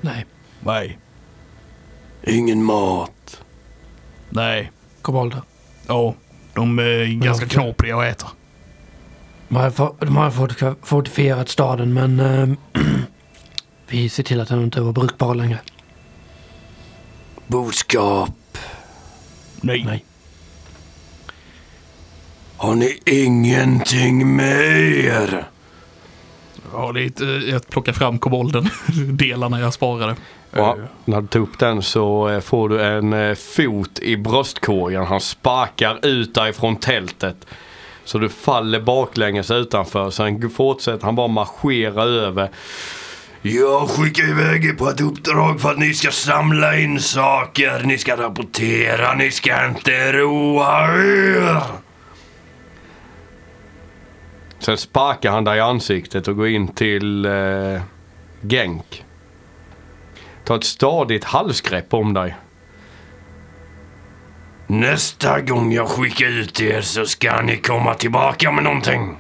[0.02, 0.26] Nej,
[0.60, 0.98] Nej.
[2.24, 3.44] Ingen mat?
[4.30, 4.72] Nej.
[5.02, 5.42] kobolder.
[5.88, 6.14] Ja.
[6.54, 8.28] De är ganska knapriga att äta.
[9.50, 12.82] De har, for- de har fortif- fortifierat staden men eh,
[13.88, 15.60] vi ser till att den inte var brukbar längre.
[17.48, 18.58] Boskap?
[19.62, 19.84] Nej.
[19.86, 20.06] Nej.
[22.58, 25.48] Har ni ingenting mer?
[26.74, 28.70] Ja, lite, jag plockar fram kobolden.
[29.18, 30.16] Delarna jag sparade.
[30.52, 34.18] Och eh, när du tar upp den så eh, får du en eh, fot i
[34.18, 35.06] bröstkorgen.
[35.06, 37.46] Han sparkar ut dig från tältet.
[38.06, 40.10] Så du faller baklänges utanför.
[40.10, 42.50] Sen fortsätter han bara marschera över.
[43.42, 47.82] Jag skickar iväg er på ett uppdrag för att ni ska samla in saker.
[47.84, 49.14] Ni ska rapportera.
[49.14, 51.62] Ni ska inte roa er.
[54.60, 57.82] Sen sparkar han dig i ansiktet och går in till eh,
[58.42, 59.06] Genk.
[60.52, 62.36] Ta ett stadigt halsgrepp om dig.
[64.68, 69.18] Nästa gång jag skickar ut er så ska ni komma tillbaka med någonting.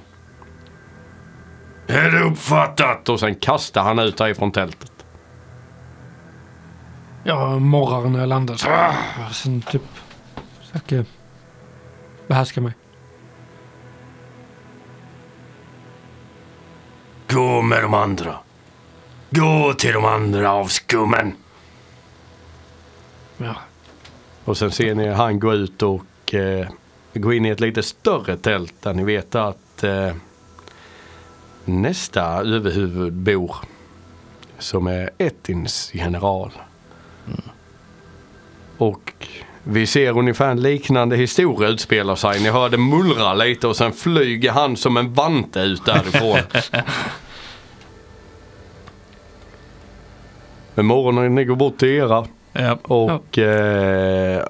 [1.87, 3.09] Är det uppfattat?
[3.09, 5.05] Och sen kastar han ut dig från tältet.
[7.23, 8.55] Jag morrar när jag landar.
[8.55, 8.93] Så, ah,
[9.31, 9.83] sen typ
[10.59, 11.05] försöker
[12.27, 12.73] behärska mig.
[17.29, 18.39] Gå med de andra.
[19.33, 21.33] Gå till de andra av skummen.
[23.37, 23.55] Ja.
[24.45, 26.67] Och sen ser ni han gå ut och eh,
[27.13, 30.11] gå in i ett lite större tält där ni vet att eh,
[31.65, 33.55] nästa överhuvud bor.
[34.57, 36.51] Som är Ettins general.
[38.77, 39.27] Och
[39.63, 42.39] vi ser ungefär en liknande historia utspela sig.
[42.39, 46.39] Ni hör det mullra lite och sen flyger han som en vante ut därifrån.
[50.75, 52.77] Men morgonen ni går bort till era Ja.
[52.83, 54.45] och eh,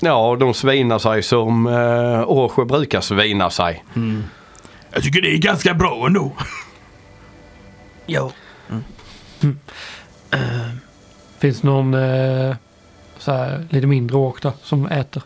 [0.00, 3.84] ja, de svinar sig som eh, Årsjö brukar svina sig.
[4.92, 6.32] Jag tycker det är ganska bra ändå.
[8.06, 8.32] Jo.
[11.38, 12.56] Finns någon eh,
[13.18, 15.22] så här, lite mindre åk som äter?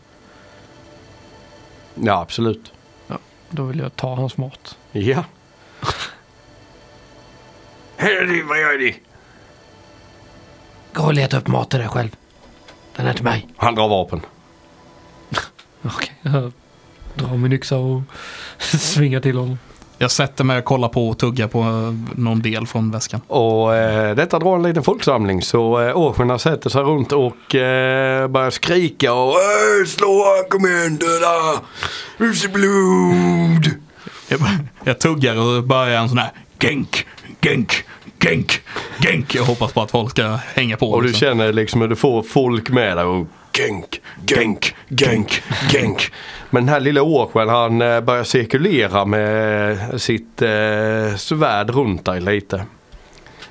[1.94, 2.72] Ja, absolut.
[3.50, 4.78] Då vill jag ta hans mat.
[4.92, 5.24] Ja.
[7.96, 8.96] Hej, vad gör ni?
[10.94, 12.08] Gå och leta upp mat till dig själv.
[12.96, 13.48] Den är till mig.
[13.56, 14.20] Han drar vapen.
[15.82, 16.52] Okej, jag
[17.14, 18.02] drar min yxa och
[18.58, 19.58] svingar till honom.
[19.98, 23.20] Jag sätter mig och kollar på och tuggar på eh, någon del från väskan.
[23.26, 28.28] Och eh, detta drar en liten folksamling så eh, årsjorna sätter sig runt och eh,
[28.28, 31.60] börjar skrika och "Äh, slå kom igen döda!
[32.16, 33.70] Hus i blod!
[34.28, 34.40] Jag,
[34.84, 37.06] jag tuggar och börjar en sån här genk,
[37.40, 37.84] genk,
[38.24, 38.60] genk,
[38.98, 39.34] genk.
[39.34, 40.90] Jag hoppas på att folk ska hänga på.
[40.90, 41.26] Och du liksom.
[41.26, 46.12] känner liksom hur du får folk med dig och genk, genk, genk, genk.
[46.50, 52.20] Men den här lilla Årsjön han eh, börjar cirkulera med sitt eh, svärd runt dig
[52.20, 52.64] lite.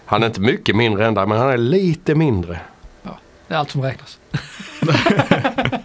[0.06, 2.60] Han är inte mycket mindre än dig men han är lite mindre.
[3.48, 4.20] Det är allt som räknas.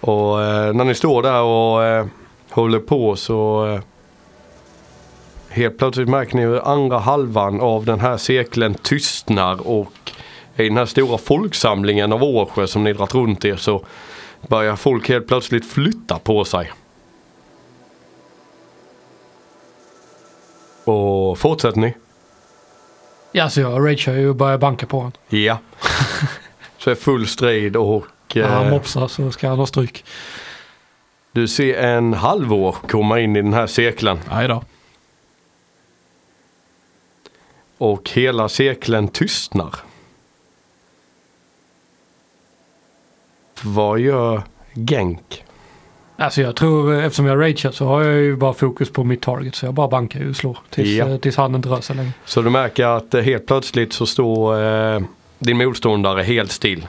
[0.00, 2.06] Och eh, när ni står där och eh,
[2.50, 3.80] håller på så eh,
[5.54, 10.12] helt plötsligt märker ni hur andra halvan av den här cirkeln tystnar och
[10.56, 13.84] i den här stora folksamlingen av Årsjö som ni dragit runt er så
[14.48, 16.72] börjar folk helt plötsligt flytta på sig.
[20.84, 21.94] Och fortsätter ni?
[23.32, 25.12] Ja, så jag ragear ju och börjar banka på honom.
[25.28, 25.58] Ja.
[26.78, 30.04] så är full strid och När han eh, mopsar så ska han ha stryk.
[31.32, 34.20] du ser en halvår komma in i den här cirkeln.
[34.30, 34.62] Aj då.
[37.78, 39.74] Och hela cirkeln tystnar.
[43.62, 44.42] Vad gör
[44.74, 45.44] Genk?
[46.16, 49.54] Alltså jag tror, eftersom jag ragear så har jag ju bara fokus på mitt target.
[49.54, 51.08] Så jag bara bankar ju och slår tills, Ja.
[51.08, 52.12] eh, tills han inte rör sig längre.
[52.24, 55.00] Så du märker att eh, helt plötsligt så står eh,
[55.38, 56.86] din motståndare helt still.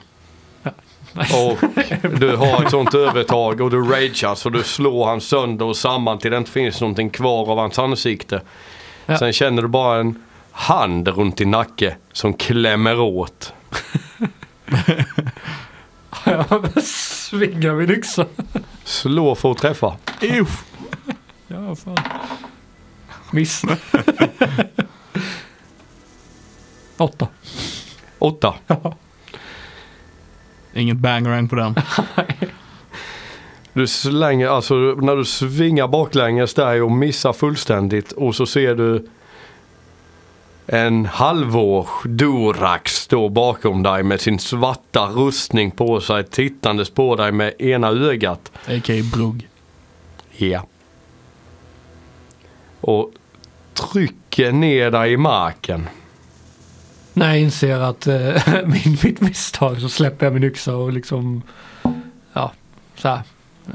[1.12, 1.58] Och
[2.20, 6.18] du har ett sånt övertag och du ragear så du slår han sönder och samman
[6.18, 8.40] till det inte finns någonting kvar av hans ansikte.
[9.06, 9.18] Ja.
[9.18, 10.22] Sen känner du bara en
[10.56, 13.52] hand runt din nacke som klämmer åt.
[16.24, 18.26] Jag svingar min yxa.
[18.84, 19.96] Slå för att träffa.
[20.22, 20.64] Uff.
[21.48, 21.96] Ja, fan.
[23.30, 23.62] Miss.
[26.96, 27.28] Åtta.
[28.18, 28.54] Åtta.
[30.74, 31.74] Inget bangerang på den.
[33.72, 39.08] Du slänger, alltså när du svingar baklänges där och missar fullständigt och så ser du
[40.66, 47.32] en halvår Dorax stå bakom dig med sin svarta rustning på sig tittandes på dig
[47.32, 48.52] med ena ögat.
[48.66, 49.02] A.k.a.
[49.12, 49.48] Brugg.
[50.36, 50.66] Ja.
[52.80, 53.12] Och
[53.74, 55.88] trycker ner dig i marken.
[57.12, 61.42] När jag inser att eh, min, mitt misstag så släpper jag min yxa och liksom
[62.32, 62.52] ja,
[62.96, 63.22] så här.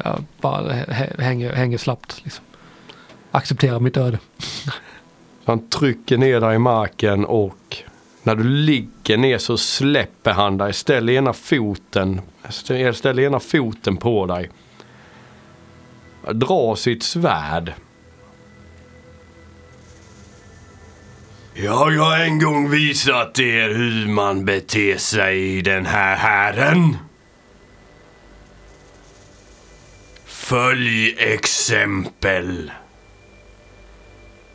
[0.04, 2.45] Jag bara hä- hänger, hänger slappt liksom.
[3.32, 4.19] Accepterar mitt öde.
[5.52, 7.84] Han trycker ner dig i marken och
[8.24, 10.74] när du ligger ner så släpper han dig.
[10.74, 12.22] Ställer ena foten,
[12.94, 14.50] ställer ena foten på dig.
[16.32, 17.74] Drar sitt svärd.
[21.54, 26.98] Jag har en gång visat er hur man beter sig i den här hären.
[30.26, 32.72] Följ exempel.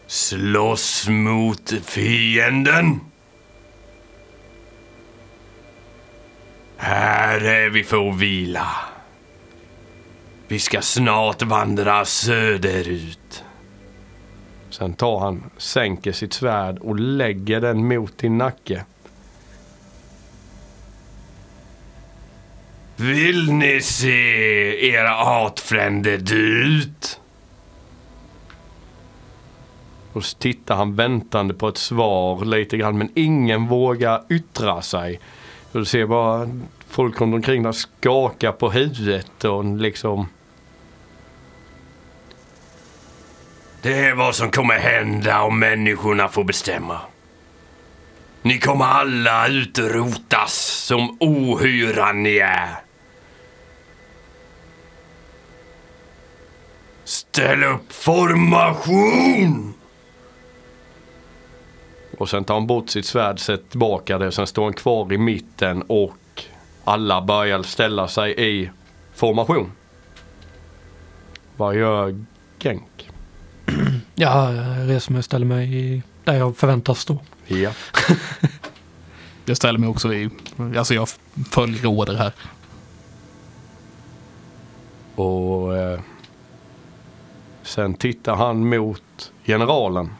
[0.07, 3.01] Slåss mot fienden.
[6.77, 8.69] Här är vi för att vila.
[10.49, 13.45] Vi ska snart vandra söderut.
[14.71, 18.85] Sen tar han, sänker sitt svärd och lägger den mot din nacke.
[22.97, 24.11] Vill ni se
[24.89, 27.21] era artfränder dö ut?
[30.17, 35.21] Och så tittar han väntande på ett svar lite grann men ingen vågar yttra sig.
[35.73, 36.49] Och du ser bara
[36.89, 40.29] folk runt omkring där skaka på huvudet och liksom
[43.83, 47.01] Det är vad som kommer hända om människorna får bestämma.
[48.43, 50.55] Ni kommer alla utrotas
[50.87, 52.69] som ohyran ni är.
[57.05, 59.76] Ställ upp formation!
[62.19, 65.19] Och sen tar han bort sitt svärd, sätter tillbaka det, sen står han kvar i
[65.19, 66.45] mitten och
[66.85, 68.71] alla börjar ställa sig i
[69.15, 69.73] formation.
[71.57, 72.25] Vad gör
[72.59, 73.11] Genk?
[74.19, 77.19] Ja, jag reser mig och ställer mig i, där jag förväntas stå.
[77.47, 77.71] Ja.
[79.49, 80.31] Jag ställer mig också i,
[80.77, 81.09] alltså jag
[81.51, 82.33] följer råder här.
[85.15, 86.01] Och eh,
[87.63, 90.11] sen tittar han mot generalen.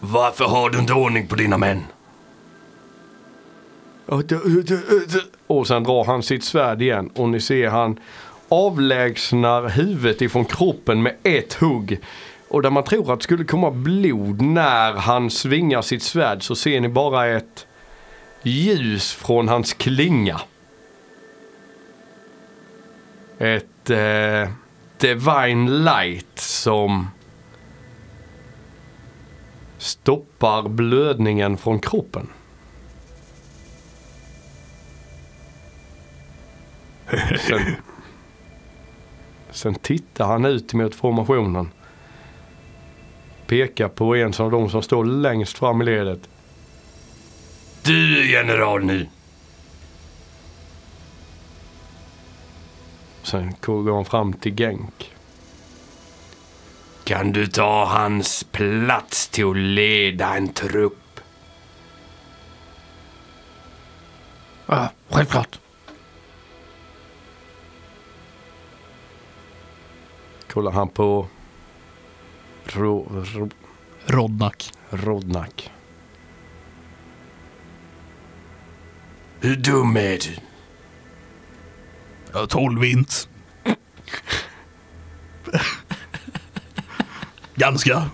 [0.00, 1.84] Varför har du inte ordning på dina män?
[5.46, 8.00] Och sen drar han sitt svärd igen och ni ser han
[8.48, 12.00] avlägsnar huvudet ifrån kroppen med ett hugg.
[12.48, 16.54] Och där man tror att det skulle komma blod när han svingar sitt svärd så
[16.54, 17.66] ser ni bara ett
[18.42, 20.40] ljus från hans klinga.
[23.38, 24.48] Ett eh,
[24.98, 27.08] Divine Light som
[29.78, 32.28] stoppar blödningen från kroppen.
[37.48, 37.76] Sen,
[39.50, 41.70] sen tittar han ut mot formationen.
[43.46, 46.28] Pekar på en av de som står längst fram i ledet.
[47.82, 49.08] Du är general nu.
[53.22, 55.17] Sen går han fram till Genk.
[57.08, 61.20] Kan du ta hans plats till att leda en trupp?
[64.66, 65.58] Ja, självklart.
[70.50, 71.28] Kollar han på
[72.64, 73.50] Ro, ro,
[74.06, 74.72] Rodnak.
[74.90, 75.70] Rodnak.
[79.40, 80.36] Hur dum är du?
[82.32, 83.28] Jag har tolv int.
[87.58, 88.10] Ganska.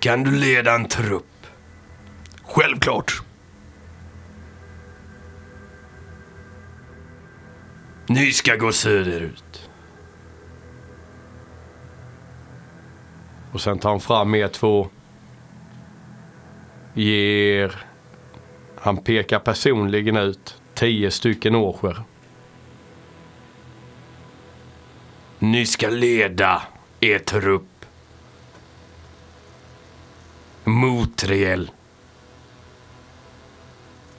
[0.00, 1.46] Kan du leda en trupp?
[2.42, 3.22] Självklart.
[8.06, 9.70] Ni ska gå söderut.
[13.52, 14.88] Och sen tar han fram er två.
[16.94, 17.84] Ger...
[18.80, 22.04] Han pekar personligen ut tio stycken årsjör.
[25.42, 26.62] Ni ska leda
[27.00, 27.72] er trupp.
[30.64, 31.70] mot Riel.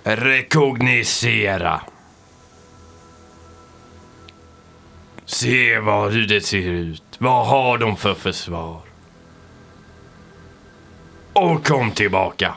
[0.03, 1.81] Rekognosera.
[5.25, 7.03] Se vad, hur det ser ut.
[7.17, 8.81] Vad har de för försvar?
[11.33, 12.55] Och kom tillbaka.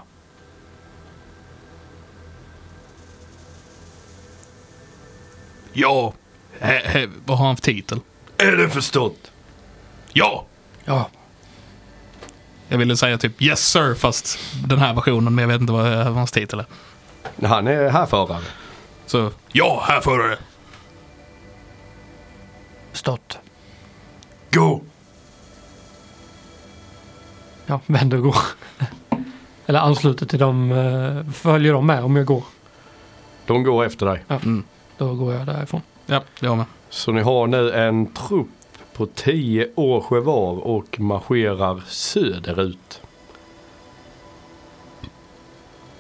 [5.73, 6.13] Ja.
[6.61, 8.01] He, he, vad har han för titel?
[8.39, 9.31] Är det förstått?
[10.13, 10.45] Ja.
[10.85, 11.09] Ja,
[12.69, 15.85] Jag ville säga typ yes sir fast den här versionen men jag vet inte vad
[15.93, 17.47] vad hans titel är.
[17.47, 18.43] Han är härförare.
[19.07, 20.39] Så ja, här får du det.
[22.93, 23.39] stått.
[24.51, 24.83] Gå!
[27.67, 28.37] Ja, vänder och går.
[29.67, 30.73] Eller ansluter till dem.
[30.73, 32.45] eh, Följer de med om jag går.
[33.47, 34.25] De går efter dig.
[34.99, 35.83] Då går jag därifrån.
[36.07, 36.67] Ja, jag med.
[36.91, 38.49] Så ni har nu en trupp
[38.93, 43.01] på 10 årsjö var och marscherar söderut.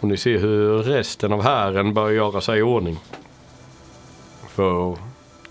[0.00, 2.98] Och ni ser hur resten av hären börjar göra sig i ordning.
[4.48, 4.98] För att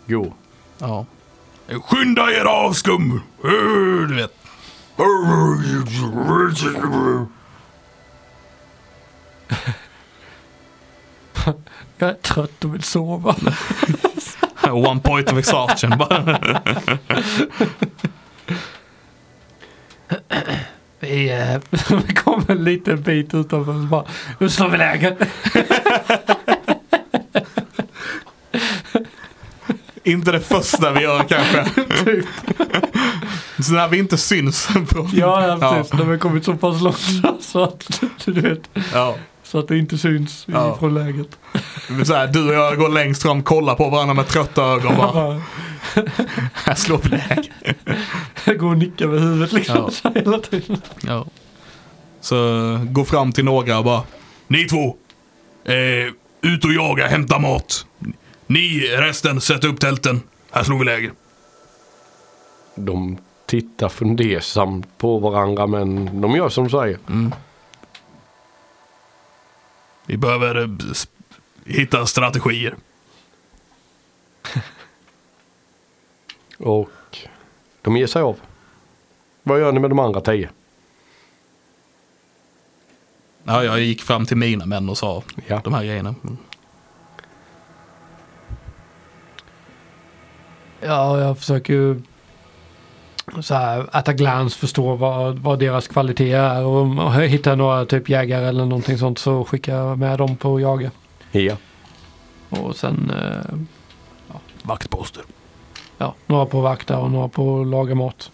[0.06, 0.34] gå.
[0.78, 1.06] Ja.
[1.68, 3.22] Skynda er avskum!
[4.08, 4.34] Du vet.
[11.98, 13.36] Jag är trött och vill sova.
[14.90, 16.40] One point of exhaustion bara.
[21.00, 21.60] Vi, eh,
[22.08, 24.06] vi kom en liten bit utanför och bara,
[24.40, 25.16] nu slår vi läger.
[30.04, 31.66] Inte det första vi gör kanske.
[33.60, 34.68] Så när vi inte syns.
[34.68, 35.10] På.
[35.14, 35.92] Ja, ja precis.
[35.92, 39.16] De har kommit så pass långt så att, du vet, Ja.
[39.56, 40.78] Så att det inte syns Ja.
[40.80, 41.28] från läget.
[42.06, 44.98] Så här, du och jag går längst fram, kollar på varandra med trötta ögon.
[44.98, 45.42] Bara,
[46.54, 47.52] här slår vi läge.
[48.60, 49.90] Gå och nicka med huvudet liksom Ja.
[49.92, 50.82] så här hela tiden.
[51.08, 51.26] Ja.
[52.22, 52.36] Så
[52.90, 54.02] gå fram till några och bara.
[54.48, 54.96] Ni två.
[55.66, 56.12] Eh,
[56.52, 57.86] ut och jaga, hämta mat.
[58.48, 60.22] Ni resten, sätt upp tälten.
[60.52, 61.12] Här slår vi läger.
[62.76, 67.00] De tittar fundersamt på varandra men de gör som de säger.
[70.06, 70.70] Vi behöver eh,
[71.66, 72.76] hitta strategier.
[76.58, 76.90] Och
[77.82, 78.40] de ger sig av.
[79.44, 80.50] Vad gör ni med de andra tio?
[83.44, 85.62] Ja, jag gick fram till mina män och sa Ja.
[85.64, 86.16] de här grejerna.
[86.24, 86.38] Mm.
[90.82, 92.02] Ja, jag försöker
[93.42, 97.56] så här, at a glance förstå vad, vad deras kvalitet är och om jag hittar
[97.56, 100.92] några typ jägare eller någonting sånt så skickar jag med dem på att jaga.
[101.32, 101.58] Ja.
[102.50, 103.56] Och sen eh,
[104.64, 105.24] Vaktposter.
[105.98, 108.32] ja, några på vakta och några på att laga mat.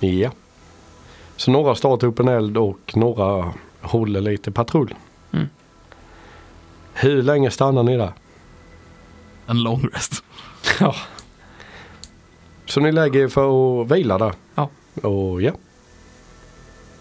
[0.00, 0.30] Ja.
[1.36, 4.94] Så några startar upp en eld och några håller lite patrull.
[5.32, 5.48] Mm.
[6.92, 8.12] Hur länge stannar ni där?
[9.46, 10.24] En long rest.
[10.80, 10.94] Ja,
[12.70, 14.32] Så ni lägger er för att vila där?
[14.54, 14.68] Ja.
[15.02, 15.52] Och ja.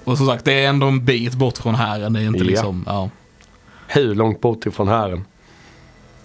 [0.03, 1.99] Och som sagt, det är ändå en bit bort från här.
[2.09, 2.43] Det är inte Ja.
[2.45, 3.09] liksom, ja.
[3.88, 5.26] Hur långt bort ifrån hären?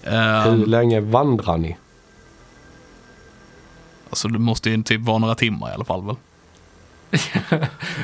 [0.05, 1.76] Ehm, Hur länge vandrar ni?
[4.11, 6.16] alltså det måste ju typ vara några timmar i alla fall väl?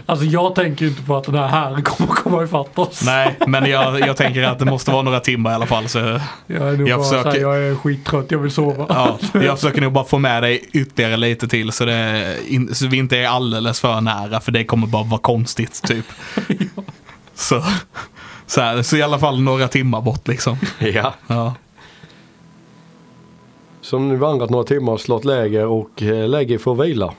[0.07, 3.03] Alltså jag tänker inte på att den här här kommer komma ifatt oss.
[3.05, 5.89] Nej, men jag, jag tänker att det måste vara några timmar i alla fall.
[5.89, 6.21] Så, Jag
[6.69, 8.87] är nog Jag bara så försöker- här, jag är skittrött, jag vill sova.
[8.89, 12.37] ja, jag försöker nog bara få med dig ytterligare lite till så, det,
[12.73, 16.07] så vi inte är alldeles för nära för det kommer bara vara konstigt typ.
[17.35, 17.63] Så,
[18.47, 20.59] så, här, så i alla fall några timmar bort liksom.
[20.79, 21.15] Ja.
[21.27, 21.55] Ja.
[23.81, 27.13] Så om ni vandrat några timmar slått läger och eh, lägger er för att vila.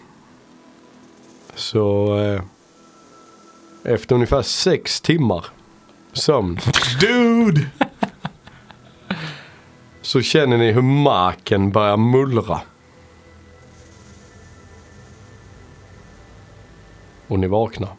[1.62, 2.42] Så eh,
[3.94, 5.46] efter ungefär sex timmar
[6.14, 6.60] sömn
[7.02, 7.70] Dude!
[10.02, 12.62] så känner ni hur marken börjar mullra.
[17.28, 17.96] Och ni vaknar.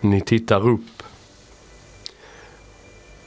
[0.00, 1.02] Ni tittar upp.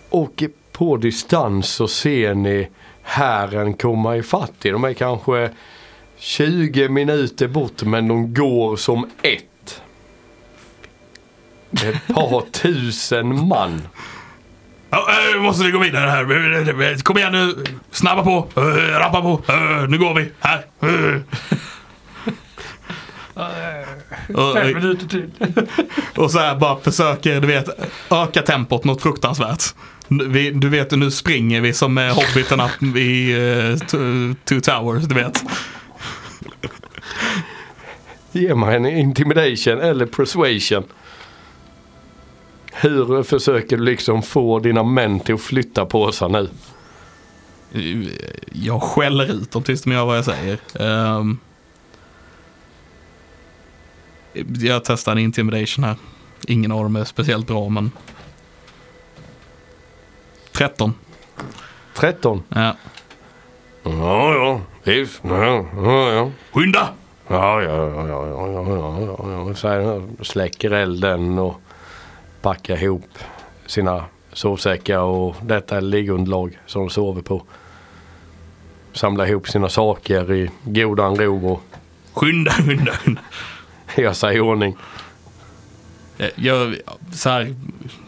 [0.09, 2.69] Och på distans så ser ni
[3.01, 4.71] hären komma ifatt er.
[4.71, 5.51] De är kanske
[6.17, 9.81] 20 minuter bort men de går som ett.
[11.69, 13.81] Det är ett par tusen man.
[14.89, 17.03] Ja, äh, måste vi gå vidare här.
[17.03, 17.63] Kom igen nu.
[17.91, 18.47] Snabba på.
[18.91, 19.41] Rappa på.
[19.89, 20.31] Nu går vi.
[20.39, 20.65] Här.
[24.33, 25.31] Och, Fem minuter till.
[26.15, 27.69] och så här bara försöker, du vet,
[28.11, 29.63] öka tempot något fruktansvärt.
[30.07, 33.77] Vi, du vet, nu springer vi som eh, hobbitarna i uh,
[34.45, 35.43] Two Towers, du vet.
[38.35, 40.83] Ge mig en intimidation eller persuasion.
[42.73, 46.49] Hur försöker du liksom få dina män till att flytta på sig nu?
[48.51, 50.59] Jag skäller ut dem tills de gör vad jag säger.
[50.79, 51.37] Ehm,
[54.59, 55.95] jag testar en intimidation här.
[56.47, 57.91] Ingen av dem är speciellt bra men
[60.51, 60.93] 13.
[61.93, 62.43] 13.
[62.49, 62.75] Ja.
[63.83, 65.21] Ja, ja, visst.
[65.23, 66.31] Ja, ja, ja.
[66.51, 66.89] Skynda!
[67.27, 69.55] Ja, ja, ja, ja, ja, ja, ja.
[69.55, 71.61] Så här, släcker elden och
[72.41, 73.09] packar ihop
[73.65, 77.43] sina sovsäckar och detta liggunderlag som de sover på.
[78.93, 81.61] Samlar ihop sina saker i godan ro och
[82.13, 83.21] Skynda, skynda, skynda.
[83.97, 84.75] gör sig i ordning.
[86.17, 86.75] Jag, jag,
[87.13, 87.55] så här,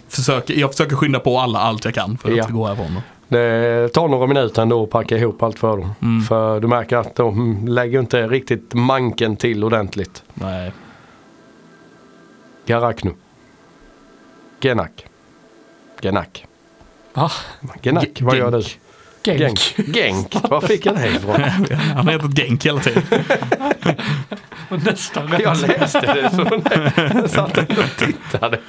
[0.10, 2.48] försöker, jag försöker skynda på alla allt jag kan för att Ja.
[2.50, 3.02] gå härifrån.
[3.28, 5.92] Det tar några minuter ändå att packa ihop allt för dem.
[6.02, 6.22] Mm.
[6.24, 10.24] För du märker att de lägger inte riktigt manken till ordentligt.
[10.34, 10.72] Nej.
[12.66, 13.12] Garaknu.
[14.62, 15.06] Genak.
[16.02, 16.46] Genak.
[17.14, 17.32] Va?
[17.82, 18.62] Genak, Ge- vad gör du?
[19.24, 19.40] Genk.
[19.40, 19.96] Genk.
[19.96, 20.50] Genk.
[20.50, 21.42] Var fick jag det ifrån?
[21.96, 23.04] Han har hetat Genk hela tiden.
[24.70, 25.42] Och Nästan rätt.
[25.42, 26.62] Jag läste det så
[27.18, 27.66] jag satt och
[27.98, 28.60] tittade.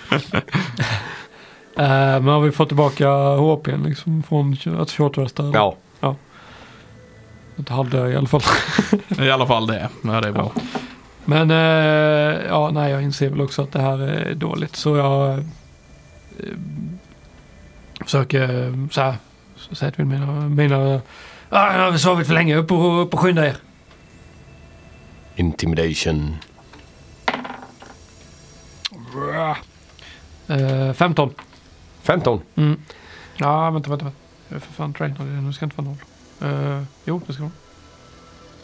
[1.79, 5.51] Eh, men har vi fått tillbaka HP liksom från att shortresta?
[5.55, 5.77] Ja,
[7.59, 8.43] Ett halvdö i alla fall.
[9.27, 9.89] I alla fall det.
[10.05, 10.53] Ja, det är bra.
[11.25, 14.77] Men eh, ja, nej, jag inser väl också att det här är dåligt.
[14.77, 15.45] Så jag eh,
[18.01, 18.49] försöker
[18.93, 19.15] så här,
[19.57, 21.01] så säger till mina, mina
[21.49, 23.57] ah, jag har sovit för länge, upp och, upp och skynda er.
[25.37, 26.37] Intimidation.
[30.49, 31.35] Eh, 15.
[32.09, 32.41] 15.
[32.55, 32.81] Mm.
[33.37, 34.05] Ja, vänta, vänta.
[34.05, 34.19] vänta.
[34.49, 35.27] Jag är för fan trainad.
[35.27, 35.99] Nu ska inte vara noll.
[36.53, 37.53] Eh, jo, det ska vara.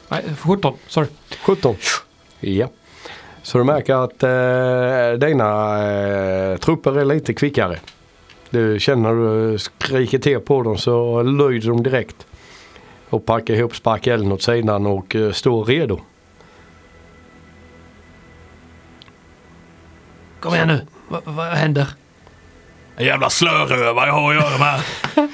[0.09, 0.75] Nej, 17.
[0.89, 1.09] Sorry.
[1.47, 1.77] 17.
[2.41, 2.69] Ja.
[3.43, 7.79] Så du märker att eh, dina eh, trupper är lite kvickare.
[8.51, 12.27] Du känner du skriker till på dem så lyder de direkt.
[13.11, 16.01] Och packar ihop sparkellen åt sidan och eh, står redo.
[20.41, 20.87] Kom igen nu.
[21.09, 21.89] Va, vad händer?
[22.97, 24.81] En jävla slöröva jag har att göra med.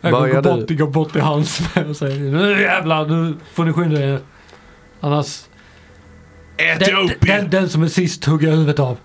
[0.00, 4.00] Jag går bort, går bort till hans och säger nu jävlar, nu får ni skynda
[4.00, 4.20] er.
[5.00, 5.44] Annars,
[6.56, 8.98] jag den, upp den, den som är sist hugger huvudet av.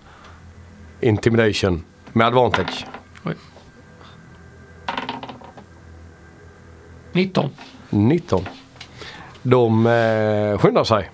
[1.01, 1.83] Intimidation.
[2.13, 2.85] Med advantage.
[7.13, 7.49] 19.
[7.89, 8.45] 19.
[9.43, 11.09] De eh, skyndar sig.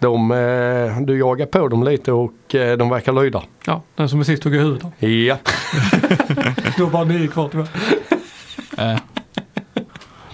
[0.00, 3.42] De, eh, du jagar på dem lite och eh, de verkar lyda.
[3.66, 4.92] Ja, den som är sist hugger huvudet av.
[5.04, 5.36] Ja.
[6.78, 7.68] Då var nio kvar tyvärr.
[8.92, 8.98] Eh,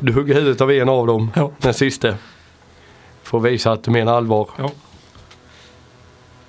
[0.01, 1.31] Du hugger huvudet av en av dem.
[1.37, 1.51] Ja.
[1.59, 2.15] Den sista.
[3.23, 4.49] Får visa att du menar allvar.
[4.59, 4.71] Ja.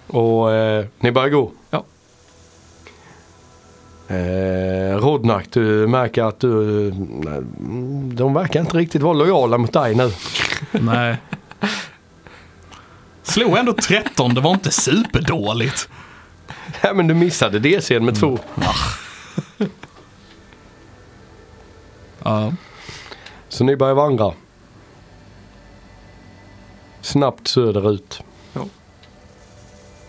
[0.07, 1.51] Och eh, ni börjar gå.
[1.69, 1.83] Ja.
[4.07, 6.91] Eh, Rodnak, du märker att du,
[8.13, 10.11] de verkar inte riktigt vara lojala mot dig nu.
[10.71, 11.17] nej.
[13.25, 15.89] Slog ändå 13, det var inte superdåligt.
[16.81, 18.39] Ja, men du missade DCn med två.
[22.23, 22.53] Ja.
[23.49, 24.33] Så ni börjar vandra.
[27.01, 28.23] Snabbt söderut.
[28.53, 28.65] Ja.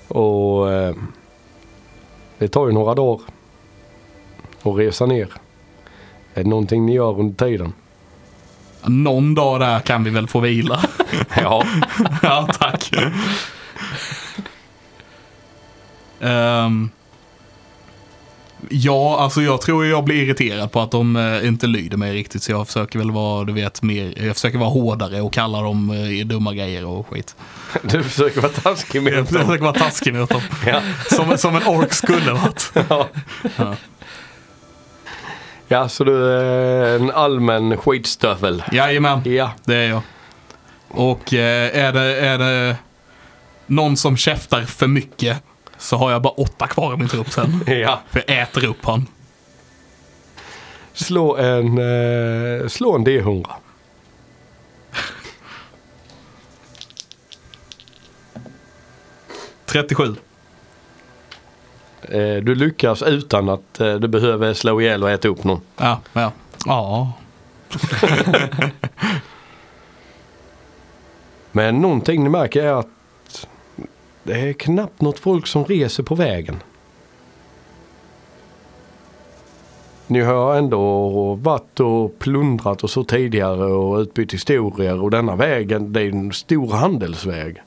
[0.09, 0.95] Och eh,
[2.39, 3.25] det tar ju några dagar
[4.62, 5.29] att resa ner.
[6.35, 7.73] Är det någonting ni gör under tiden?
[8.87, 10.80] Någon dag där kan vi väl få vila.
[11.37, 11.64] Ja.
[12.22, 12.91] ja, tack.
[16.20, 16.91] Ehm,
[18.68, 22.43] ja, alltså jag tror jag blir irriterad på att de eh, inte lyder mig riktigt.
[22.43, 25.91] Så jag försöker väl vara, du vet, mer, jag försöker vara hårdare och kalla dem
[25.91, 27.37] eh, dumma grejer och skit.
[27.82, 29.26] Du försöker vara taskig Jag dem.
[29.26, 30.43] försöker vara taskig mot dem.
[30.66, 30.80] Ja.
[31.11, 32.72] Som, som en ork skulle varit.
[32.89, 33.09] Ja.
[33.57, 33.74] ja,
[35.89, 38.64] så du är en allmän skitstövel.
[38.73, 39.53] Jajamän, Ja.
[39.64, 40.03] det är jag.
[40.89, 42.77] Och eh, är, det, är det
[43.67, 45.43] någon som käftar för mycket
[45.79, 47.64] så har jag bara åtta kvar i min trupp sen.
[47.67, 48.01] Ja.
[48.11, 49.07] För jag äter upp han.
[50.93, 53.47] Slå en, eh, slå en D100.
[59.67, 60.14] Trettiosju.
[62.09, 65.61] Eh, du lyckas utan att eh, du behöver slå ihjäl och äta upp någon.
[65.77, 66.33] Ja, ja.
[66.67, 67.13] Ja.
[71.53, 72.89] Men någonting ni märker är att
[74.23, 76.57] det är knappt något folk som reser på vägen.
[80.07, 85.93] Ni har ändå varit och plundrat och så tidigare och utbytt historier och denna vägen
[85.93, 87.63] det är en stor handelsväg.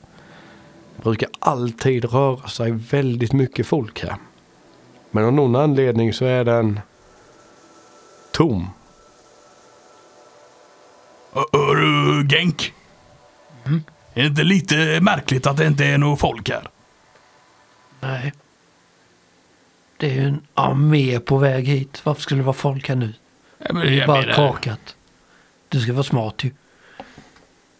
[0.96, 4.16] Det brukar alltid röra sig väldigt mycket folk här.
[5.10, 6.80] Men av någon anledning så är den
[8.32, 8.70] tom.
[11.32, 12.72] Hör du Genk?
[14.14, 16.68] Är det inte lite märkligt att det inte är något folk här?
[18.00, 18.32] Nej.
[19.96, 22.00] Det är ju en armé på väg hit.
[22.04, 23.14] Varför skulle det vara folk här nu?
[23.58, 24.96] Ja, men, Det är jag bara menar- kakat.
[25.68, 26.50] Du ska vara smart ju.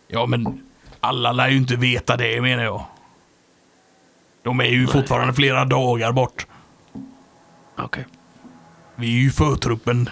[0.08, 0.62] Ja, men
[1.00, 2.84] alla lär ju inte veta det menar jag.
[4.42, 6.46] De är ju fortfarande flera dagar bort.
[7.84, 8.06] Okej.
[8.96, 10.08] Vi är ju förtruppen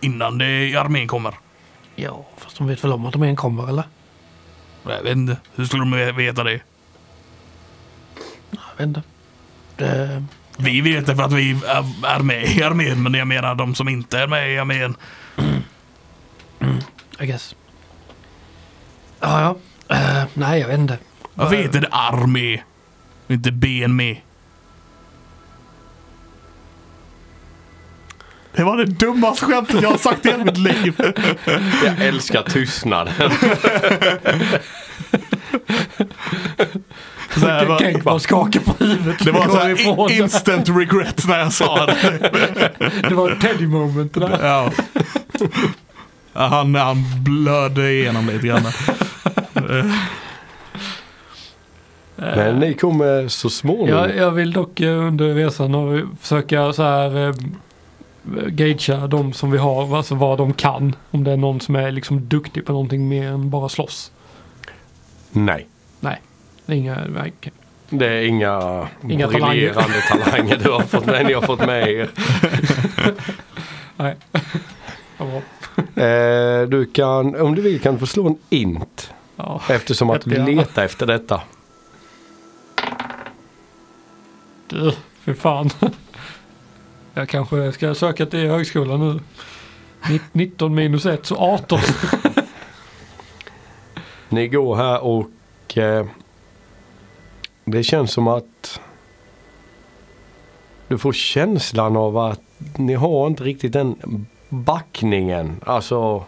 [0.00, 1.34] innan det armén kommer.
[1.96, 3.84] Ja, fast de vet väl om att en kommer eller?
[4.86, 6.60] Jag vet inte, hur skulle de veta det?
[8.50, 9.02] Jag vet inte.
[9.76, 10.24] Det,
[10.58, 13.88] Vi vet det för att vi är- med i armén, men jag menar de som
[13.88, 14.96] inte är med i armén.
[17.20, 17.54] I guess.
[19.20, 19.40] Ja,
[19.88, 19.96] ja.
[19.96, 20.98] Eh, nej, jag vet inte.
[21.34, 22.62] Varför heter det armé?
[23.28, 23.96] Inte ben
[28.56, 30.94] Det var det dummaste skämtet jag har sagt i hela mitt liv.
[31.84, 33.14] Jag älskar tystnaden.
[37.34, 39.24] Så här, bara skakar på huvudet.
[39.24, 41.96] Det var så instant regret när jag sa det.
[43.08, 44.38] det var Teddy moment där.
[44.42, 44.70] Ja.
[46.32, 48.66] Ja, Han, han blödde igenom lite grann.
[52.16, 53.88] Eh, Men ni kommer så småningom.
[53.88, 57.34] Jag, jag vill dock eh, under resan och försöka så här eh,
[58.48, 60.96] gagea de som vi har, alltså vad de kan.
[61.10, 64.12] Om det är någon som är liksom duktig på någonting mer än bara slåss.
[66.00, 66.20] Nej.
[66.66, 67.32] Det är Inga, nej.
[67.90, 72.10] Det är inga, Inga briljerande talanger du har fått med, ni har fått med er.
[73.96, 74.16] nej.
[75.94, 79.12] Eh, du kan, om du vill kan du få slå en int.
[79.36, 79.60] Ja.
[79.68, 81.40] Eftersom att du letar efter detta.
[84.68, 84.92] Du,
[85.24, 85.70] för fan.
[87.14, 89.20] Jag kanske ska söka till högskolan nu.
[90.32, 91.78] 19 minus 1 så 18.
[94.28, 96.06] Ni går här och eh,
[97.64, 98.80] det känns som att
[100.88, 102.40] du får känslan av att
[102.76, 105.60] ni har inte riktigt den backningen.
[105.66, 106.24] Alltså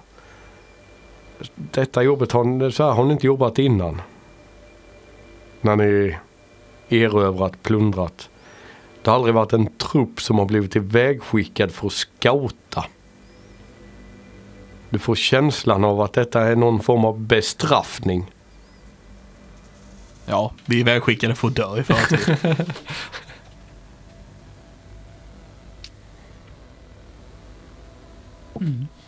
[1.54, 4.02] detta jobbet har, så här har ni inte jobbat innan.
[5.60, 6.16] När ni
[6.88, 8.28] erövrat, plundrat.
[9.04, 12.84] Det har aldrig varit en trupp som har blivit ivägskickad för att scouta.
[14.90, 18.30] Du får känslan av att detta är någon form av bestraffning.
[20.26, 22.36] Ja, vi är vägskickade för att dö i förtid.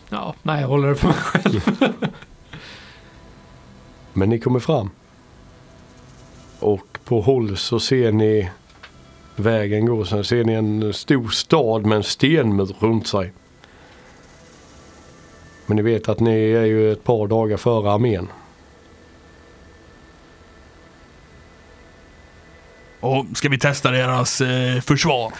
[0.09, 1.61] Ja, nej jag håller det för mig själv.
[4.13, 4.89] Men ni kommer fram.
[6.59, 8.49] Och på håll så ser ni
[9.39, 10.05] vägen gå.
[10.05, 13.33] Sen ser ni en stor stad med en stenmur runt sig.
[15.65, 18.27] Men ni vet att ni är ju ett par dagar före armén.
[22.99, 25.33] Och ska vi testa deras eh, försvar?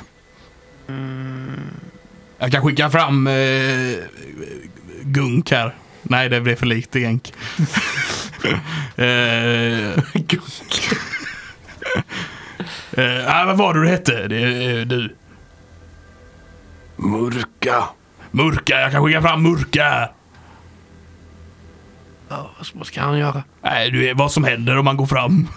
[2.38, 3.98] Jag kan skicka fram eh,
[5.02, 5.76] Gunk här.
[6.04, 7.34] Nej, det blev för lite gänk.
[8.96, 10.98] eh, Gunk.
[12.98, 14.28] Eh, ah, vad var det du hette?
[14.28, 14.36] Det,
[14.66, 15.16] är du.
[16.96, 17.84] Murka!
[18.32, 20.10] Murka, jag kan skicka fram Murka.
[22.30, 23.44] Ja, vad- ska han göra?
[23.62, 25.48] Nej, du är vad som händer om man går fram.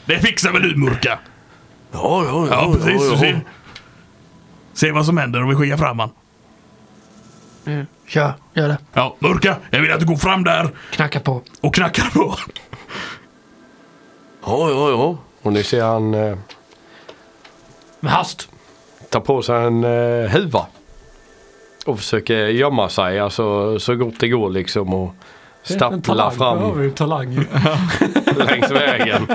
[0.07, 1.19] det fixar väl du Murka?
[1.93, 3.11] Ja, ja, Ja, precis.
[3.11, 3.41] Du ser.
[4.73, 6.11] Se vad som händer om vi skickar fram han.
[7.65, 8.79] Ja, Kör, gör det.
[8.93, 11.43] Ja, Murka, jag vill att du går fram där Knacka på.
[11.61, 12.37] och knackar på.
[14.45, 15.17] Ja, ja, ja.
[15.43, 16.39] Och ni ser han eh,
[18.01, 18.49] Med hast.
[19.11, 20.67] ta på sig en eh, huva.
[21.87, 24.95] Och försöker gömma sig alltså, så gott det går liksom.
[24.95, 25.15] Och
[25.69, 26.17] En stappla talang.
[26.39, 27.35] Där har fram vi en talang.
[28.37, 29.27] längs vägen.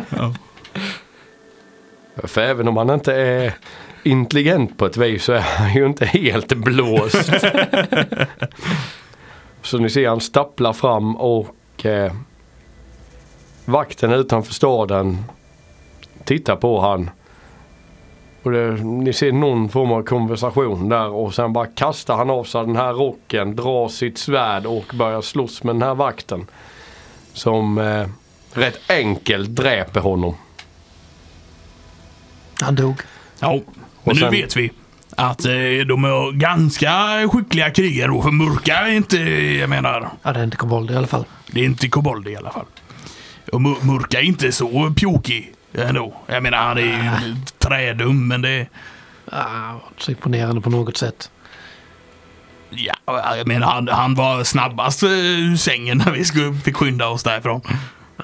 [2.23, 3.53] För även om han inte är
[4.06, 7.32] intelligent på ett vis så är han ju inte helt blåst.
[9.62, 12.14] så ni ser han stappla fram och eh,
[13.66, 15.24] vakten utanför staden
[16.24, 17.10] tittar på han.
[18.43, 22.43] Och det, ni ser någon form av konversation där och sen bara kastar han av
[22.43, 26.47] sig den här rocken, drar sitt svärd och börjar slåss med den här vakten.
[27.34, 28.08] Som eh,
[28.53, 30.36] rätt enkelt dräper honom.
[32.62, 33.01] Han dog.
[33.39, 33.63] Ja, men
[34.03, 34.71] Och sen- nu vet vi
[35.17, 35.51] att eh,
[35.88, 36.89] de är ganska
[37.31, 38.21] skickliga krigare då.
[38.21, 39.17] För Murka är inte,
[39.59, 41.25] jag menar, Ja, det är inte kobold i alla fall.
[41.51, 42.65] det är inte kobold i alla fall.
[43.53, 46.13] Och Murka är inte så pjåkig ändå.
[46.27, 48.67] Jag menar, han är ju trädum, men det...
[49.31, 51.29] Ah, så imponerande på något sätt.
[52.69, 57.07] Ja, jag menar, han, han var snabbast eh, ur sängen när vi skulle, fick skynda
[57.07, 57.61] oss därifrån.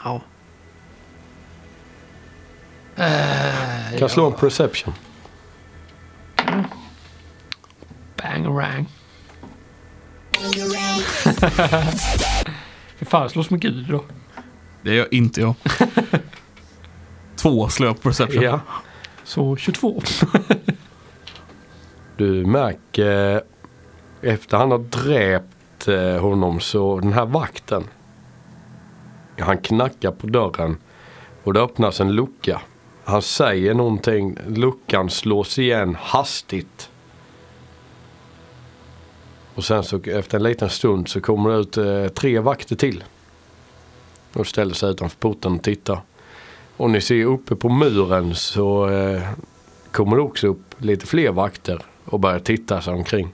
[0.03, 0.22] Ja.
[2.96, 4.94] Eh, Kan slå en perception.
[8.18, 8.86] Bangarang.
[13.00, 14.04] Fy fan, jag slåss med Gud då.
[14.82, 15.54] Det gör inte jag.
[17.36, 18.44] Två slår jag på perception.
[18.44, 18.60] Ja.
[19.24, 20.02] Så 22.
[22.18, 23.42] Du märker
[24.22, 27.84] efter han har dräpt eh, honom så den här vakten.
[29.39, 30.78] Han knackar på dörren
[31.44, 32.62] och det öppnas en lucka.
[33.12, 34.38] Han säger någonting.
[34.47, 36.89] Luckan slås igen hastigt.
[39.55, 43.03] Och sen så efter en liten stund så kommer det ut eh, tre vakter till.
[44.34, 46.01] Och ställer sig utanför porten och tittar.
[46.78, 49.22] Och ni ser uppe på muren så eh,
[49.91, 53.34] kommer det också upp lite fler vakter och börjar titta sig omkring.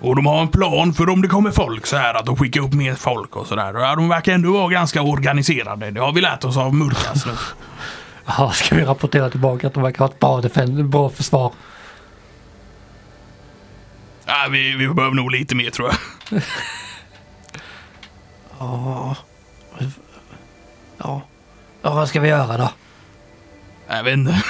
[0.00, 2.60] Och de har en plan för om det kommer folk så här att de skickar
[2.60, 3.74] upp mer folk och sådär.
[3.74, 5.90] Ja, de verkar ändå vara ganska organiserade.
[5.90, 7.32] Det har vi lärt oss av Murkas nu.
[8.26, 11.52] Ja, ska vi rapportera tillbaka att de verkar ha ett bra, bra försvar?
[14.26, 16.42] Ja, vi, vi behöver nog lite mer tror jag.
[18.58, 19.16] Ja.
[20.98, 21.22] Ja.
[21.82, 22.70] Ja, vad ska vi göra då?
[23.88, 24.42] Jag vet inte.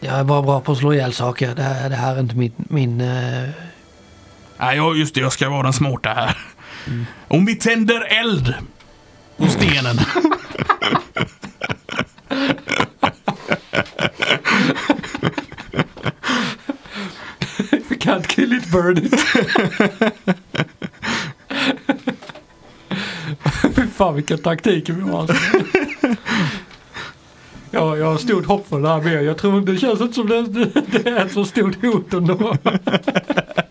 [0.00, 1.54] Jag är bara bra på att slå ihjäl saker.
[1.54, 2.52] Det här, det här är inte min...
[2.56, 3.48] min eh,
[4.58, 5.20] Nej, ja, just det.
[5.20, 6.36] Jag ska vara den smarta här.
[7.28, 8.54] Om vi tänder eld
[9.36, 9.96] på stenen.
[17.72, 19.20] If We can't kill it, burn it.
[23.76, 25.20] Fy fan vilka taktiker vi har.
[25.20, 25.36] Alltså.
[27.70, 29.24] Ja, jag har stort hopp för det här med.
[29.24, 32.56] Jag tror det känns inte som det, det, det är ett så stort hot ändå.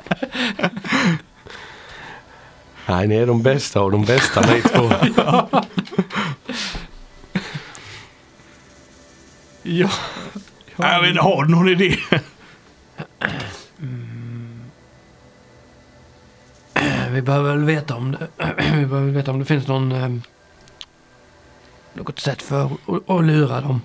[3.04, 4.92] Nej, ni är de bästa av de bästa ni två.
[9.64, 9.90] Ja.
[10.76, 11.98] Jag vet inte, har du någon idé?
[17.12, 18.28] Vi behöver väl veta om det,
[18.58, 20.10] vi behöver veta om det finns någon eh,
[21.94, 23.82] något sätt för att, att lura dem.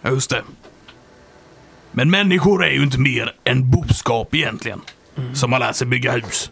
[0.00, 0.42] Ja, just det.
[1.92, 4.80] Men människor är ju inte mer än boskap egentligen.
[5.34, 6.50] Som har lärt sig bygga hus.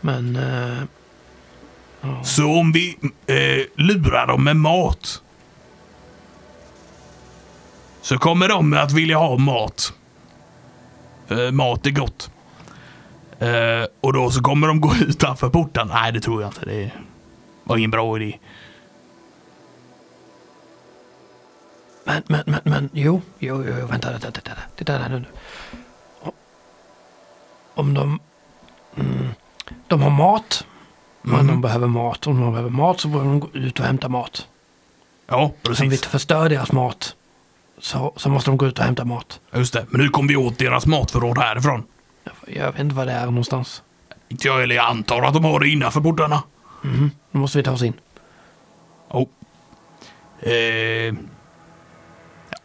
[0.00, 0.82] Men eh,
[2.24, 5.22] Så om vi eh, lurar dem med mat.
[8.02, 9.92] Så kommer de att vilja ha mat.
[11.26, 12.30] För mat är gott.
[13.38, 15.88] Eh, och då så kommer de gå utanför porten.
[15.88, 16.64] Nej, det tror jag inte.
[16.64, 16.90] Det
[17.64, 18.38] var ingen bra idé.
[22.04, 24.62] Men, men, men, men, jo, jo, jo, vänta, vänta, vänta, vänta.
[24.76, 25.24] Titta där nu.
[26.20, 26.32] Om-
[27.74, 28.20] Om de,
[28.96, 29.28] mm,
[29.88, 30.66] de har mat,
[31.22, 32.26] men de behöver mat.
[32.26, 34.46] Om de behöver mat så får de gå ut och hämta mat.
[35.26, 35.92] Ja, Om vi precis.
[35.92, 37.14] inte förstör deras mat
[37.78, 39.40] så, så måste de gå ut och hämta mat.
[39.54, 39.86] Just det.
[39.90, 41.82] Men nu kom vi åt deras matförråd härifrån.
[42.46, 43.82] Jag, vet inte vad det är någonstans.
[44.28, 44.74] Inte jag heller.
[44.74, 46.42] Jag antar att de har det innanför portarna.
[46.82, 47.92] Mhm, Då måste vi ta oss in.
[49.12, 49.28] Jo.
[50.40, 51.14] Eh,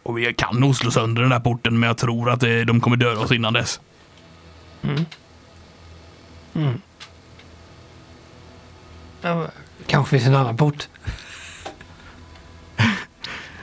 [0.03, 2.81] och vi kan nog slå sönder den där porten, men jag tror att eh, de
[2.81, 3.79] kommer döda oss innan dess.
[4.81, 4.89] Ja,
[9.87, 10.87] kanske finns en annan port.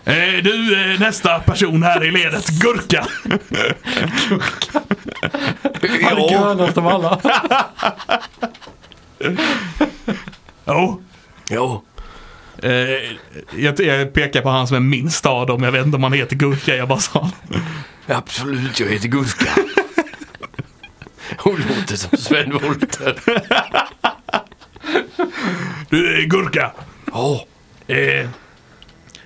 [0.05, 3.07] Eh, du, eh, nästa person här i ledet, Gurka.
[6.03, 7.21] Han är grönast av alla.
[10.67, 11.03] Jo.
[11.51, 11.85] Jo.
[12.63, 12.71] Eh,
[13.57, 15.63] jag, jag pekar på han som är minst av dem.
[15.63, 17.31] Jag vet inte om han heter Gurka, jag bara sa
[18.07, 19.51] Absolut, jag heter Gurka.
[21.39, 23.21] Hon låter som Sven Wollter.
[25.91, 26.73] Du, eh, Gurka.
[27.13, 27.45] Ja,
[27.87, 28.29] Eh,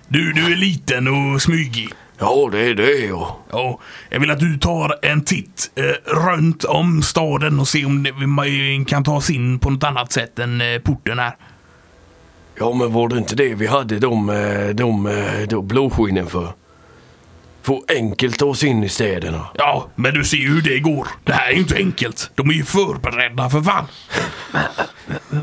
[0.08, 1.88] du, du är liten och smygig.
[2.18, 3.38] ja det är det ja.
[3.50, 3.78] Ja,
[4.10, 8.12] jag vill att du tar en titt eh, runt om staden och ser om det,
[8.12, 11.36] man kan ta sig in på något annat sätt än eh, porten här.
[12.58, 16.52] Ja men var det inte det vi hade de, eh, de, eh, de blåskinnen för?
[17.64, 19.46] Få enkelt ta oss in i städerna.
[19.54, 21.08] Ja, men du ser ju hur det går.
[21.24, 22.30] Det här är ju inte enkelt.
[22.34, 23.84] De är ju förberedda för fan.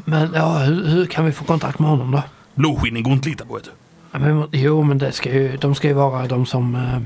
[0.06, 2.24] Men ja, hur, hur kan vi få kontakt med honom då?
[2.56, 3.54] Blåskinnen går inte lita på.
[3.54, 3.70] Vet du.
[4.12, 6.76] Ja, men, jo, men det ska ju, de ska ju vara de som...
[6.76, 7.00] eh,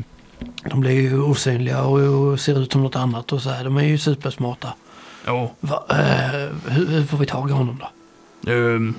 [0.69, 3.63] De blir ju osynliga och, ser ut som något annat och så här.
[3.63, 4.73] De är ju supersmarta.
[5.25, 5.51] Ja.
[5.59, 8.51] Va, eh, hur, hur får vi tag i honom då?
[8.51, 8.95] ehm,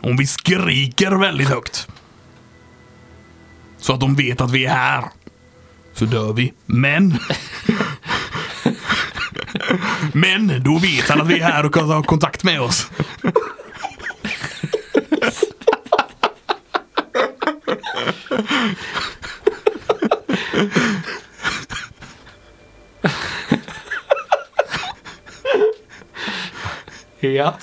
[0.00, 1.88] om vi skriker väldigt högt.
[3.86, 5.04] Så att de vet att vi är här.
[5.94, 6.52] Så dör vi.
[6.66, 7.18] Men.
[10.12, 12.90] Men då vet han att vi är här och kan ha kontakt med oss.
[27.20, 27.58] Ja.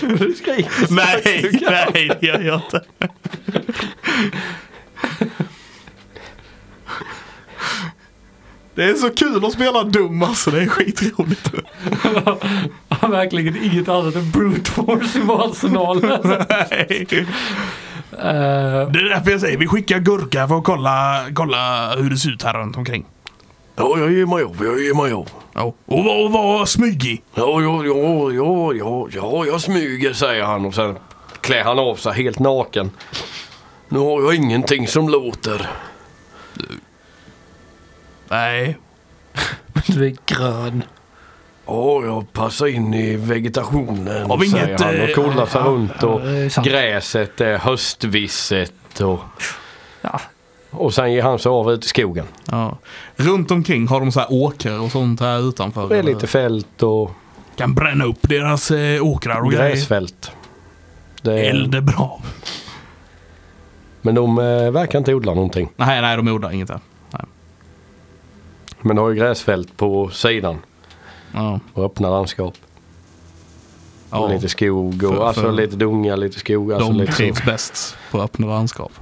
[0.00, 0.94] du skriker.
[0.94, 2.84] Nej, nej, det gör jag inte.
[8.74, 11.50] Det är så kul att spela dum alltså, det är skitroligt.
[13.10, 16.00] verkligen inget annat än brute force i arsenal.
[16.50, 17.06] Nej.
[18.12, 22.16] Eh, Det är därför jag säger, vi skickar Gurka för att kolla, kolla hur det
[22.16, 23.04] ser ut här runt omkring.
[23.76, 25.28] Ja, jag ger mig av, jag ger mig av.
[25.54, 25.74] Ja.
[25.86, 27.22] Och var, och var smygig.
[27.34, 30.96] Ja, ja, ja, ja, ja, ja, jag smyger säger han och sen
[31.40, 32.90] klär han av sig helt naken.
[33.92, 35.70] Nu har jag ingenting som låter.
[38.28, 38.78] Nej.
[39.86, 40.82] du är grön.
[41.66, 45.60] Ja, jag passar in i vegetationen Har vi säger inget, han och eh, kollar sig
[45.62, 46.20] runt och
[46.52, 46.66] sant.
[46.66, 49.20] gräset är höstvisset och
[50.00, 50.20] Ja.
[50.70, 52.26] Och sen ger han sig av ut i skogen.
[52.50, 52.78] Ja.
[53.16, 55.88] Runt omkring har de så här åkrar och sånt här utanför.
[55.88, 57.10] Det är lite fält och
[57.56, 59.70] Kan bränna upp deras eh, åkrar och grejer.
[59.70, 60.30] gräsfält.
[61.22, 62.20] Det är, Eld är bra.
[64.02, 65.68] Men de eh, verkar inte odla någonting.
[65.76, 66.80] Nej, nej, de odlar inget där.
[67.10, 67.22] Nej.
[68.80, 70.58] Men de har ju gräsfält på sidan
[71.34, 71.60] Ja.
[71.74, 72.54] och öppna landskap.
[74.10, 74.18] Ja.
[74.18, 76.72] Och lite skog och För- alltså för- lite dunga, lite skog.
[76.72, 77.16] Alltså de lite så.
[77.16, 78.92] trivs bäst på öppna landskap.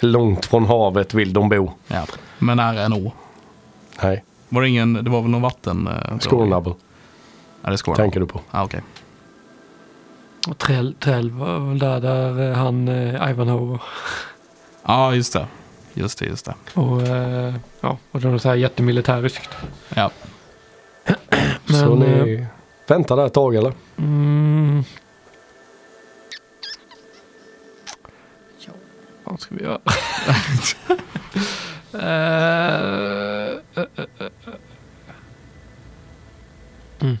[0.00, 1.70] Långt från havet vill de bo.
[1.88, 2.04] Ja.
[2.38, 3.12] Men nära en å.
[4.02, 5.86] Nej, Var det ingen, det var väl någon vatten?
[5.88, 6.72] eh, Skånabel
[7.62, 8.04] Ja, det är Skånabel.
[8.04, 8.40] tänker du på.
[8.50, 8.80] Ah, okej.
[10.48, 13.78] Och Trell, Trell var väl där, där eh, han eh, Ivanhoe
[14.86, 15.46] Ja, just det.
[15.94, 16.54] Just det, just det.
[16.74, 19.50] och, eh, ja, och det var så här jättemilitäriskt.
[19.94, 20.10] Ja.
[21.66, 22.46] så Men, eh, ni
[22.86, 23.72] väntar där ett tag eller?
[23.96, 24.84] Mm.
[28.66, 28.72] Ja,
[29.24, 29.80] vad ska vi göra?
[31.92, 34.54] Eh, eh, eh, eh.
[37.00, 37.16] Mm.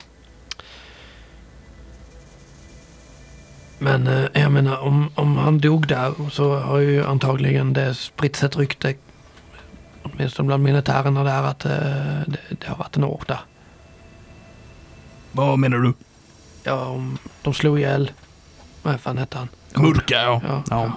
[3.78, 8.42] Men eh, jag menar om, om han dog där så har ju antagligen det spritts
[8.42, 8.94] ett rykte
[10.02, 11.70] åtminstone bland militärerna där att eh,
[12.26, 13.40] det, det har varit en ork där.
[15.32, 15.94] Vad menar du?
[16.64, 18.12] Ja, om de slog ihjäl,
[18.82, 19.48] vad fan hette han?
[19.74, 20.40] Murka, ja.
[20.44, 20.62] Ja, ja.
[20.70, 20.92] ja.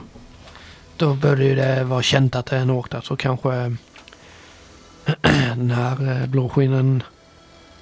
[0.98, 3.50] Då borde ju det vara känt att det är en ork där så kanske
[5.56, 7.04] den här eh, blåskinnen,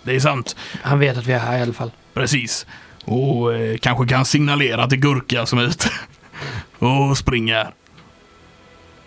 [0.03, 0.55] Det är sant.
[0.81, 1.91] han vet att vi är här i alla fall.
[2.13, 2.65] Precis.
[3.05, 5.89] Och eh, kanske kan signalera till Gurka som är ute
[6.79, 7.73] och springer.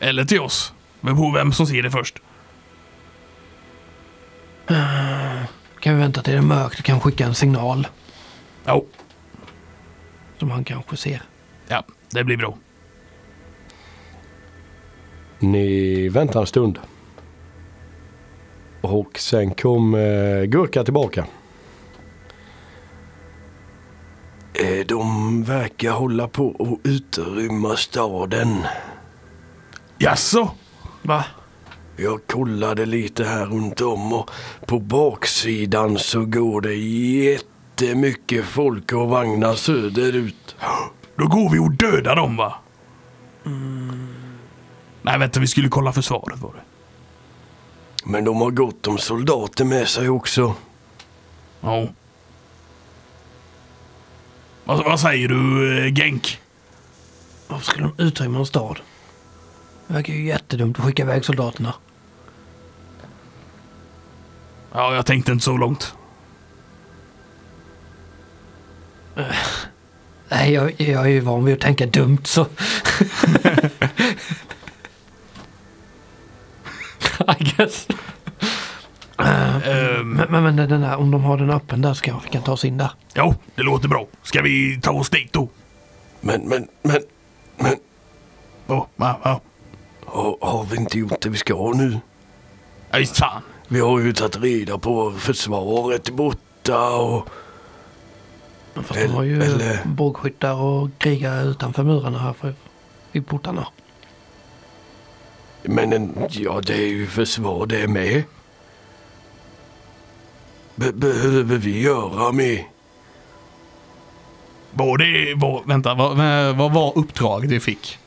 [0.01, 0.73] Eller till oss.
[1.01, 2.19] Men på vem som ser det först.
[5.81, 7.87] Kan vi vänta till det är mörkt och kan skicka en signal
[8.65, 8.83] Ja,
[10.39, 11.23] som han kanske ser.
[11.69, 12.57] ja det blir bra.
[15.39, 16.79] Ni väntar en stund.
[18.81, 21.27] Och sen kom eh, Gurka tillbaka.
[24.87, 28.67] De verkar hålla på att utrymma staden.
[29.99, 30.51] Jaså?
[31.03, 31.25] Va?
[31.97, 34.31] Jag kollade lite här runt om och
[34.67, 40.57] på baksidan så går det jättemycket folk och vagnar söderut.
[41.17, 42.55] Då går vi och dödar dem va?
[45.03, 46.63] Nej vänta, vi skulle kolla försvaret var det.
[48.05, 50.55] Men de har gott om soldater med sig också.
[51.61, 51.89] Ja.
[54.73, 56.41] Vad, vad säger du eh, Genk?
[57.49, 58.81] Varför skulle de utrymma en stad?
[59.87, 61.75] Det verkar ju jättedumt att skicka iväg soldaterna.
[64.73, 65.95] Ja, jag tänkte inte så långt.
[70.29, 72.43] Nej, jag, jag är ju van vid att tänka dumt så.
[77.39, 77.87] I guess.
[79.27, 82.33] Ehm, men, men, men den där, om de har den öppen där så kanske vi
[82.33, 82.91] kan ta oss in där.
[83.15, 84.07] jo, det låter bra.
[84.23, 85.49] Ska vi ta oss dit då?
[86.21, 87.01] Men, men, men,
[87.57, 87.77] men
[88.67, 89.41] Ja, ja, ja.
[90.07, 91.99] har, har vi inte gjort det vi ska nu?
[92.91, 93.43] Ja, visst fan.
[93.69, 97.29] Vi har ju tagit reda på försvaret är borta och...
[98.75, 102.55] Fast de har ju Eller- bågskyttar och krigare utanför murarna här för,
[103.13, 103.67] vid portarna.
[105.63, 108.23] Men en, ja, det är ju försvar det med.
[110.83, 112.65] Be behöver vi göra med?
[114.71, 116.17] Var det, var, vänta, vad,
[116.57, 117.99] vad var uppdraget vi fick?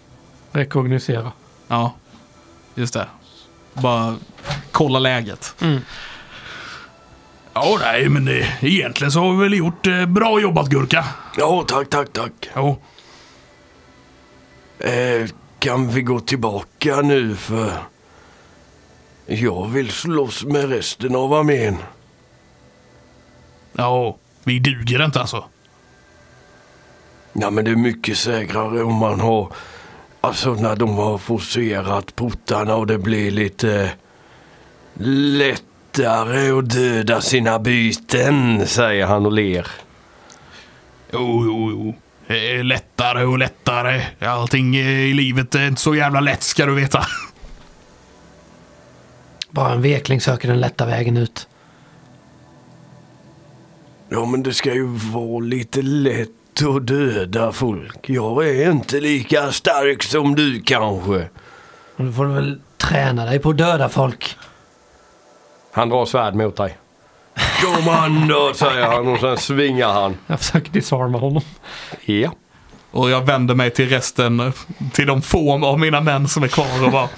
[0.51, 1.32] Rekognosera.
[1.67, 1.93] Ja,
[2.76, 3.07] just det.
[3.73, 4.15] Bara
[4.71, 5.55] kolla läget.
[5.61, 5.82] Mm.
[7.53, 11.05] Ja, nej, men det, egentligen så har vi väl gjort eh, bra jobbat Gurka.
[11.38, 12.49] Ja, tack, tack, tack.
[12.55, 12.82] Jo,
[14.80, 15.28] Eh,
[15.59, 17.71] kan vi gå tillbaka nu för...
[19.26, 21.78] Jag vill slåss med resten av armén.
[23.78, 25.43] Ja, vi duger inte alltså.
[27.34, 29.51] Ja, men det är mycket säkrare om man har...
[30.21, 33.91] Alltså när de har forcerat portarna och det blir lite
[34.99, 39.67] lättare att döda sina byten, säger han och ler.
[41.13, 41.95] Jo, jo, jo.
[42.36, 44.01] Eh, Lättare och lättare.
[44.19, 47.05] Allting eh, i livet är inte så jävla lätt ska du veta.
[49.49, 51.47] Bara en vekling söker den lätta vägen ut.
[54.16, 56.30] Ja, men det ska ju vara lite lätt
[56.76, 58.09] att döda folk.
[58.09, 61.30] Jag är inte lika stark som du kanske.
[61.97, 64.38] Då får du väl träna dig på att döda folk.
[65.72, 66.78] Han drar svärd mot dig.
[67.61, 70.18] Kom an då, säger han och sen svingar han.
[70.28, 71.43] Jag försöker disarma honom.
[72.05, 72.32] Ja.
[72.91, 74.53] Och jag vänder mig till resten,
[74.93, 77.09] till de få av mina män som är kvar och bara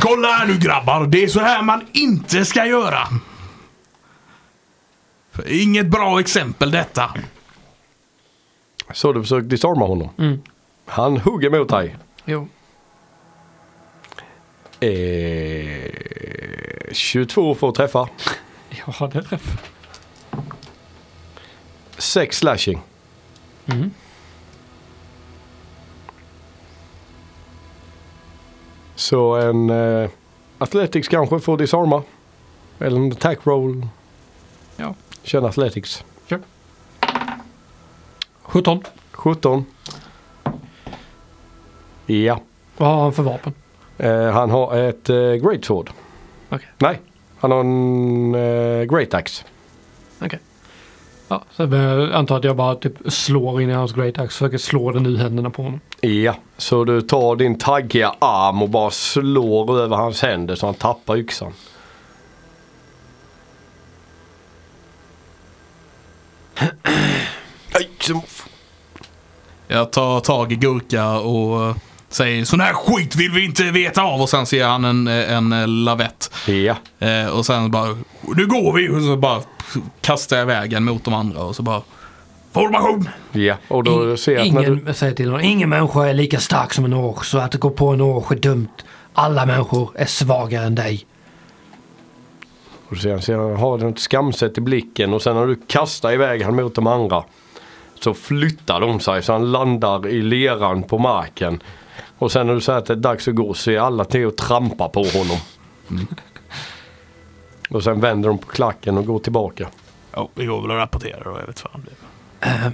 [0.00, 3.08] Kolla här nu grabbar, det är så här man inte ska göra.
[5.46, 7.14] Inget bra exempel detta.
[8.92, 10.08] Så du försöker disarma honom.
[10.18, 10.42] Mm.
[10.86, 11.96] Han hugger mot dig.
[12.24, 12.48] Jo.
[14.80, 15.90] Eh,
[16.92, 18.08] 22 får träffa.
[18.86, 19.62] Ja, det är träff.
[21.98, 22.80] 6 slashing.
[23.66, 23.90] Mm.
[28.94, 30.10] Så en eh,
[30.58, 32.02] Athletics kanske får disarma.
[32.78, 33.86] Eller en attack roll.
[34.76, 34.94] Ja.
[35.28, 36.04] Känn Athletics.
[38.42, 38.82] 17.
[39.12, 39.64] 17.
[42.06, 42.40] Ja.
[42.76, 43.54] Vad har han för vapen?
[43.98, 45.90] Eh, han har ett eh, Great Sword.
[46.48, 46.68] Okej.
[46.78, 47.00] Nej,
[47.38, 49.44] han har en eh, Great Axe.
[50.22, 50.38] Okej.
[51.28, 54.38] Ja, så jag antar att jag bara typ slår in i hans great axe.
[54.38, 55.80] Försöker slå den ur händerna på honom.
[56.00, 60.74] Ja, så du tar din taggiga arm och bara slår över hans händer så han
[60.74, 61.48] tappar yxan.
[61.48, 61.68] Aj, så-
[69.68, 71.76] Jag tar tag i Gurka och
[72.08, 74.20] säger sån här skit vill vi inte veta av.
[74.20, 76.30] Och sen ser han en, en lavett.
[76.46, 77.98] Ja, Eh, och sen bara,
[78.36, 78.88] nu går vi!
[78.88, 79.42] Och så bara
[80.00, 81.82] kastar jag iväg en mot de andra och så bara,
[82.52, 83.08] formation!
[83.32, 83.54] ja.
[83.68, 84.94] Och då ser jag att när ingen, du...
[84.94, 87.24] säger till honom, ingen människa är lika stark som en orch.
[87.24, 88.68] Så att gå på en orch är dumt.
[89.14, 91.06] Alla människor är svagare än dig.
[92.88, 96.56] Och så jag har ett skamset i blicken och sen när du kastar iväg han
[96.56, 97.24] mot de andra
[97.94, 101.62] så flyttar de sig så han landar i leran på marken.
[102.18, 104.26] Och sen när du säger att det är dags att gå så är alla till
[104.26, 105.38] och trampar på honom.
[107.70, 109.68] Och sen vänder de på klacken och går tillbaka.
[110.12, 111.86] Ja, vi går väl och rapporterar då, jag vet fan.
[112.40, 112.70] Eh,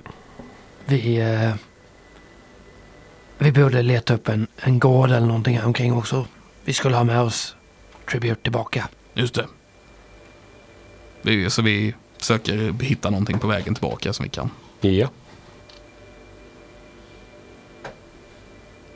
[0.84, 1.54] vi, eh,
[3.38, 6.26] vi borde leta upp en, en gård eller någonting här omkring också.
[6.64, 7.56] Vi skulle ha med oss
[8.10, 8.88] Tribute tillbaka.
[9.14, 9.46] Just det.
[11.24, 14.50] Vi, så vi försöker hitta någonting på vägen tillbaka som vi kan.
[14.80, 15.08] Ja.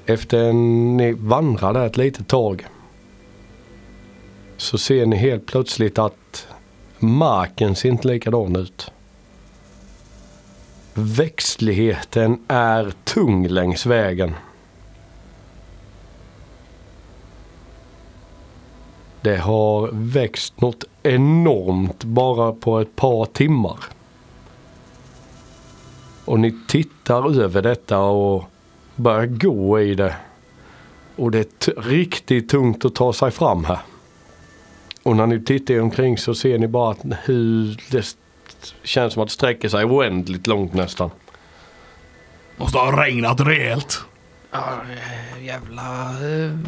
[0.07, 2.67] Efter ni vandrar där ett litet tag
[4.57, 6.49] så ser ni helt plötsligt att
[6.99, 8.91] marken ser inte likadan ut.
[10.95, 14.35] Växtligheten är tung längs vägen.
[19.29, 23.79] Det har växt något enormt bara på ett par timmar.
[26.25, 28.45] Och ni tittar över detta och
[28.97, 30.17] börjar gå i det.
[31.17, 33.79] Och det är t- riktigt tungt att ta sig fram här.
[35.03, 38.17] Och när ni tittar omkring så ser ni bara att hur det
[38.83, 41.11] känns som att det sträcker sig oändligt långt nästan.
[42.57, 44.01] Måste ha regnat rejält.
[44.51, 46.59] Ja, eh, jävla eh,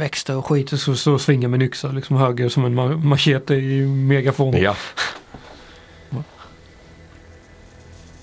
[0.00, 0.72] växter och skit.
[0.72, 4.54] och Så, så svingar med en yxa liksom höger som en ma- machete i megaform.
[4.56, 4.74] Ja.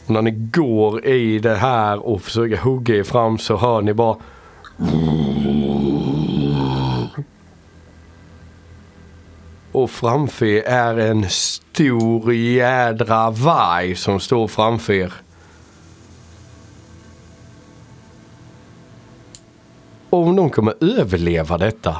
[0.05, 4.17] När ni går i det här och försöker hugga er fram så hör ni bara
[9.71, 15.13] Och framför er är en stor jädra varg som står framför er.
[20.09, 21.95] Om de kommer överleva detta.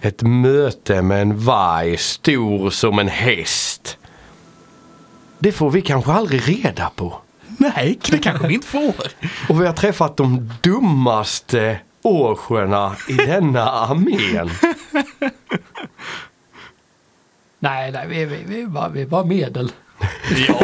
[0.00, 3.98] Ett möte med en varg stor som en häst.
[5.38, 7.20] Det får vi kanske aldrig reda på.
[7.58, 8.94] Nej, det kanske vi inte får.
[9.48, 14.50] Och vi har träffat de dummaste årsjorna i denna armén.
[17.58, 19.72] Nej, nej, vi, vi, vi, är bara, vi är bara medel.
[20.48, 20.60] Ja,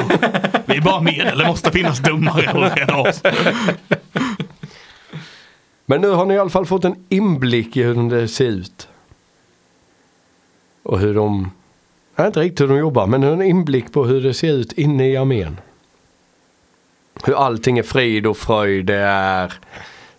[0.67, 1.39] vi är bara medel.
[1.39, 3.23] Det måste finnas dummare än oss.
[5.87, 8.89] Men nu har ni i alla fall fått en inblick i hur det ser ut.
[10.83, 11.51] Och hur de,
[12.17, 15.09] nej, inte riktigt hur de jobbar, men en inblick på hur det ser ut inne
[15.09, 15.61] i armén.
[17.25, 19.53] Hur allting är frid och fröjd, det är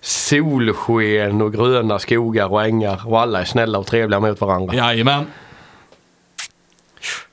[0.02, 4.76] solsken och gröna skogar och ängar och alla är snälla och trevliga mot varandra.
[4.76, 5.26] Jajamän.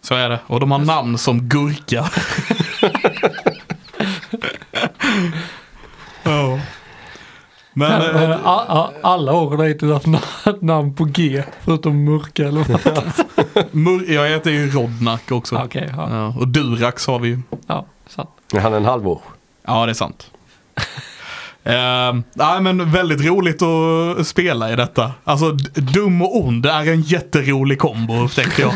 [0.01, 0.39] Så är det.
[0.47, 2.11] Och de har namn som Gurka.
[7.77, 8.03] Men...
[8.15, 10.07] Men, eh, a, a, alla år har inte haft
[10.63, 11.43] namn på G.
[11.65, 13.03] Förutom mörka eller vad.
[13.71, 15.57] Mur- jag heter ju Rodnak också.
[15.65, 16.09] Okej, ja.
[16.11, 17.39] Ja, och Durax har vi ju.
[17.67, 18.31] ja, sant.
[18.53, 19.21] Han är en halvår.
[19.67, 20.31] Ja, det är sant.
[21.67, 21.73] Uh,
[22.35, 25.13] nej, men väldigt roligt att spela i detta.
[25.25, 28.75] Alltså, dum och ond är en jätterolig kombo, upptäckte jag.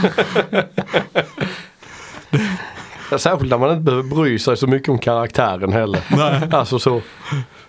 [3.20, 6.00] Särskilt när man inte behöver bry sig så mycket om karaktären heller.
[6.10, 6.48] Nej.
[6.52, 7.00] Alltså så.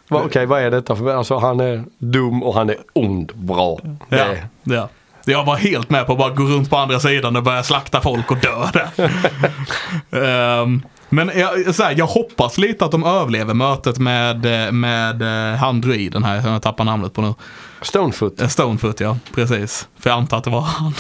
[0.10, 3.32] Okej vad är detta för, alltså han är dum och han är ond.
[3.36, 3.80] Bra.
[4.10, 4.90] Ja, Det- ja.
[5.26, 8.02] Jag var helt med på att bara gå runt på andra sidan och börja slakta
[8.02, 8.90] folk och dö där.
[10.62, 15.58] Ehm, men jag, så här, jag hoppas lite att de överlever mötet med, med eh,
[15.60, 17.34] han druiden här, som jag tappar namnet på nu.
[17.82, 18.52] Stonefoot.
[18.52, 19.88] Stonefoot ja, precis.
[20.00, 20.94] För jag antar att det var han.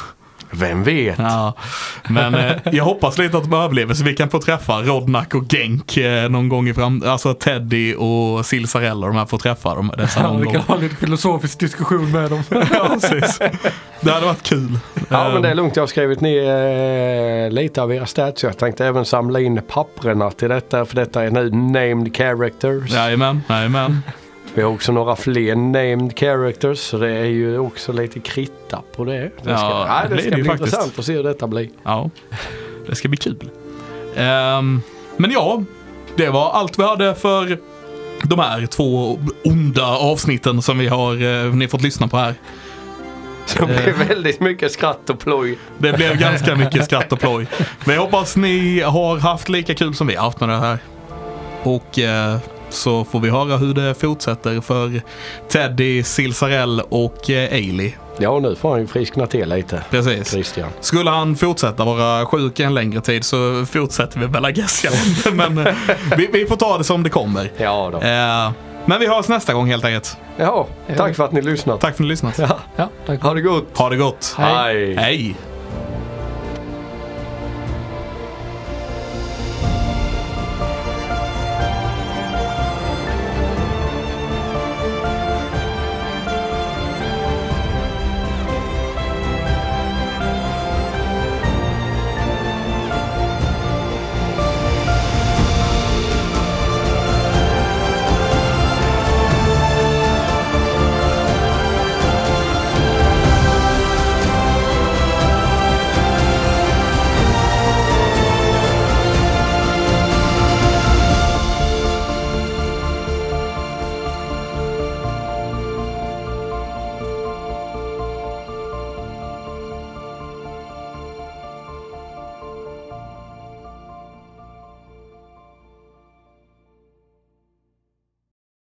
[0.52, 1.16] Vem vet?
[1.20, 1.54] Ja.
[2.10, 5.44] Men eh, jag hoppas lite att de överlever så vi kan få träffa Rodnak och
[5.52, 9.76] Genk eh, någon gång i fram Alltså Teddy och Silsarell och de här får träffa
[9.76, 9.92] dem.
[9.98, 10.54] Dessa Ja, vi gång.
[10.54, 12.44] kan ha lite filosofisk diskussion med dem.
[12.50, 13.40] ja, precis.
[14.02, 14.80] Det hade varit kul.
[15.10, 18.44] Ja men det är lugnt, jag har skrivit ner eh, lite av era stats.
[18.44, 22.92] Jag tänkte även samla in papperna till detta för detta är nu named characters.
[22.92, 24.02] Jajamän, jajamän.
[24.60, 29.06] Vi har också några fler named characters så det är ju också lite kritta på
[29.06, 29.20] det.
[29.22, 30.66] Det ska, Ja, ja, det det ska bli faktiskt.
[30.74, 31.70] intressant att se hur detta blir.
[31.84, 32.10] Ja,
[32.88, 33.50] det ska bli kul.
[34.16, 34.82] Ehm,
[35.18, 35.64] men ja,
[36.16, 37.58] det var allt vi hade för
[38.24, 42.34] de här två onda avsnitten som vi har eh, ni fått lyssna på här.
[43.58, 45.58] Det blir väldigt mycket skratt och ploj.
[45.78, 47.48] Det blev ganska mycket skratt och ploj.
[47.86, 50.78] Men jag hoppas ni har haft lika kul som vi har haft med det här.
[51.64, 52.38] Och eh,
[52.70, 55.02] så får vi höra hur det fortsätter för
[55.50, 57.92] Teddy, Silsarell och eh, Ailey.
[58.22, 59.84] Ja nu får han ju friskna till lite.
[59.90, 60.32] Precis.
[60.32, 60.70] Christian.
[60.80, 65.32] Skulle han fortsätta vara sjuk en längre tid så fortsätter vi inte.
[65.34, 65.74] Men eh,
[66.18, 67.52] vi, vi får ta det som det kommer.
[67.58, 67.98] Ja då.
[68.08, 68.52] Eh,
[68.86, 70.18] men vi hörs nästa gång helt enkelt.
[70.38, 70.66] Jaha,
[70.98, 71.82] tack för att ni lyssnat.
[71.82, 72.40] Tack för att ni lyssnat.
[72.40, 73.22] Ja, Ja, tack.
[73.22, 73.78] ha det gott.
[73.78, 74.36] Ha det gott.
[74.38, 74.96] Hej.
[74.96, 75.36] Hej.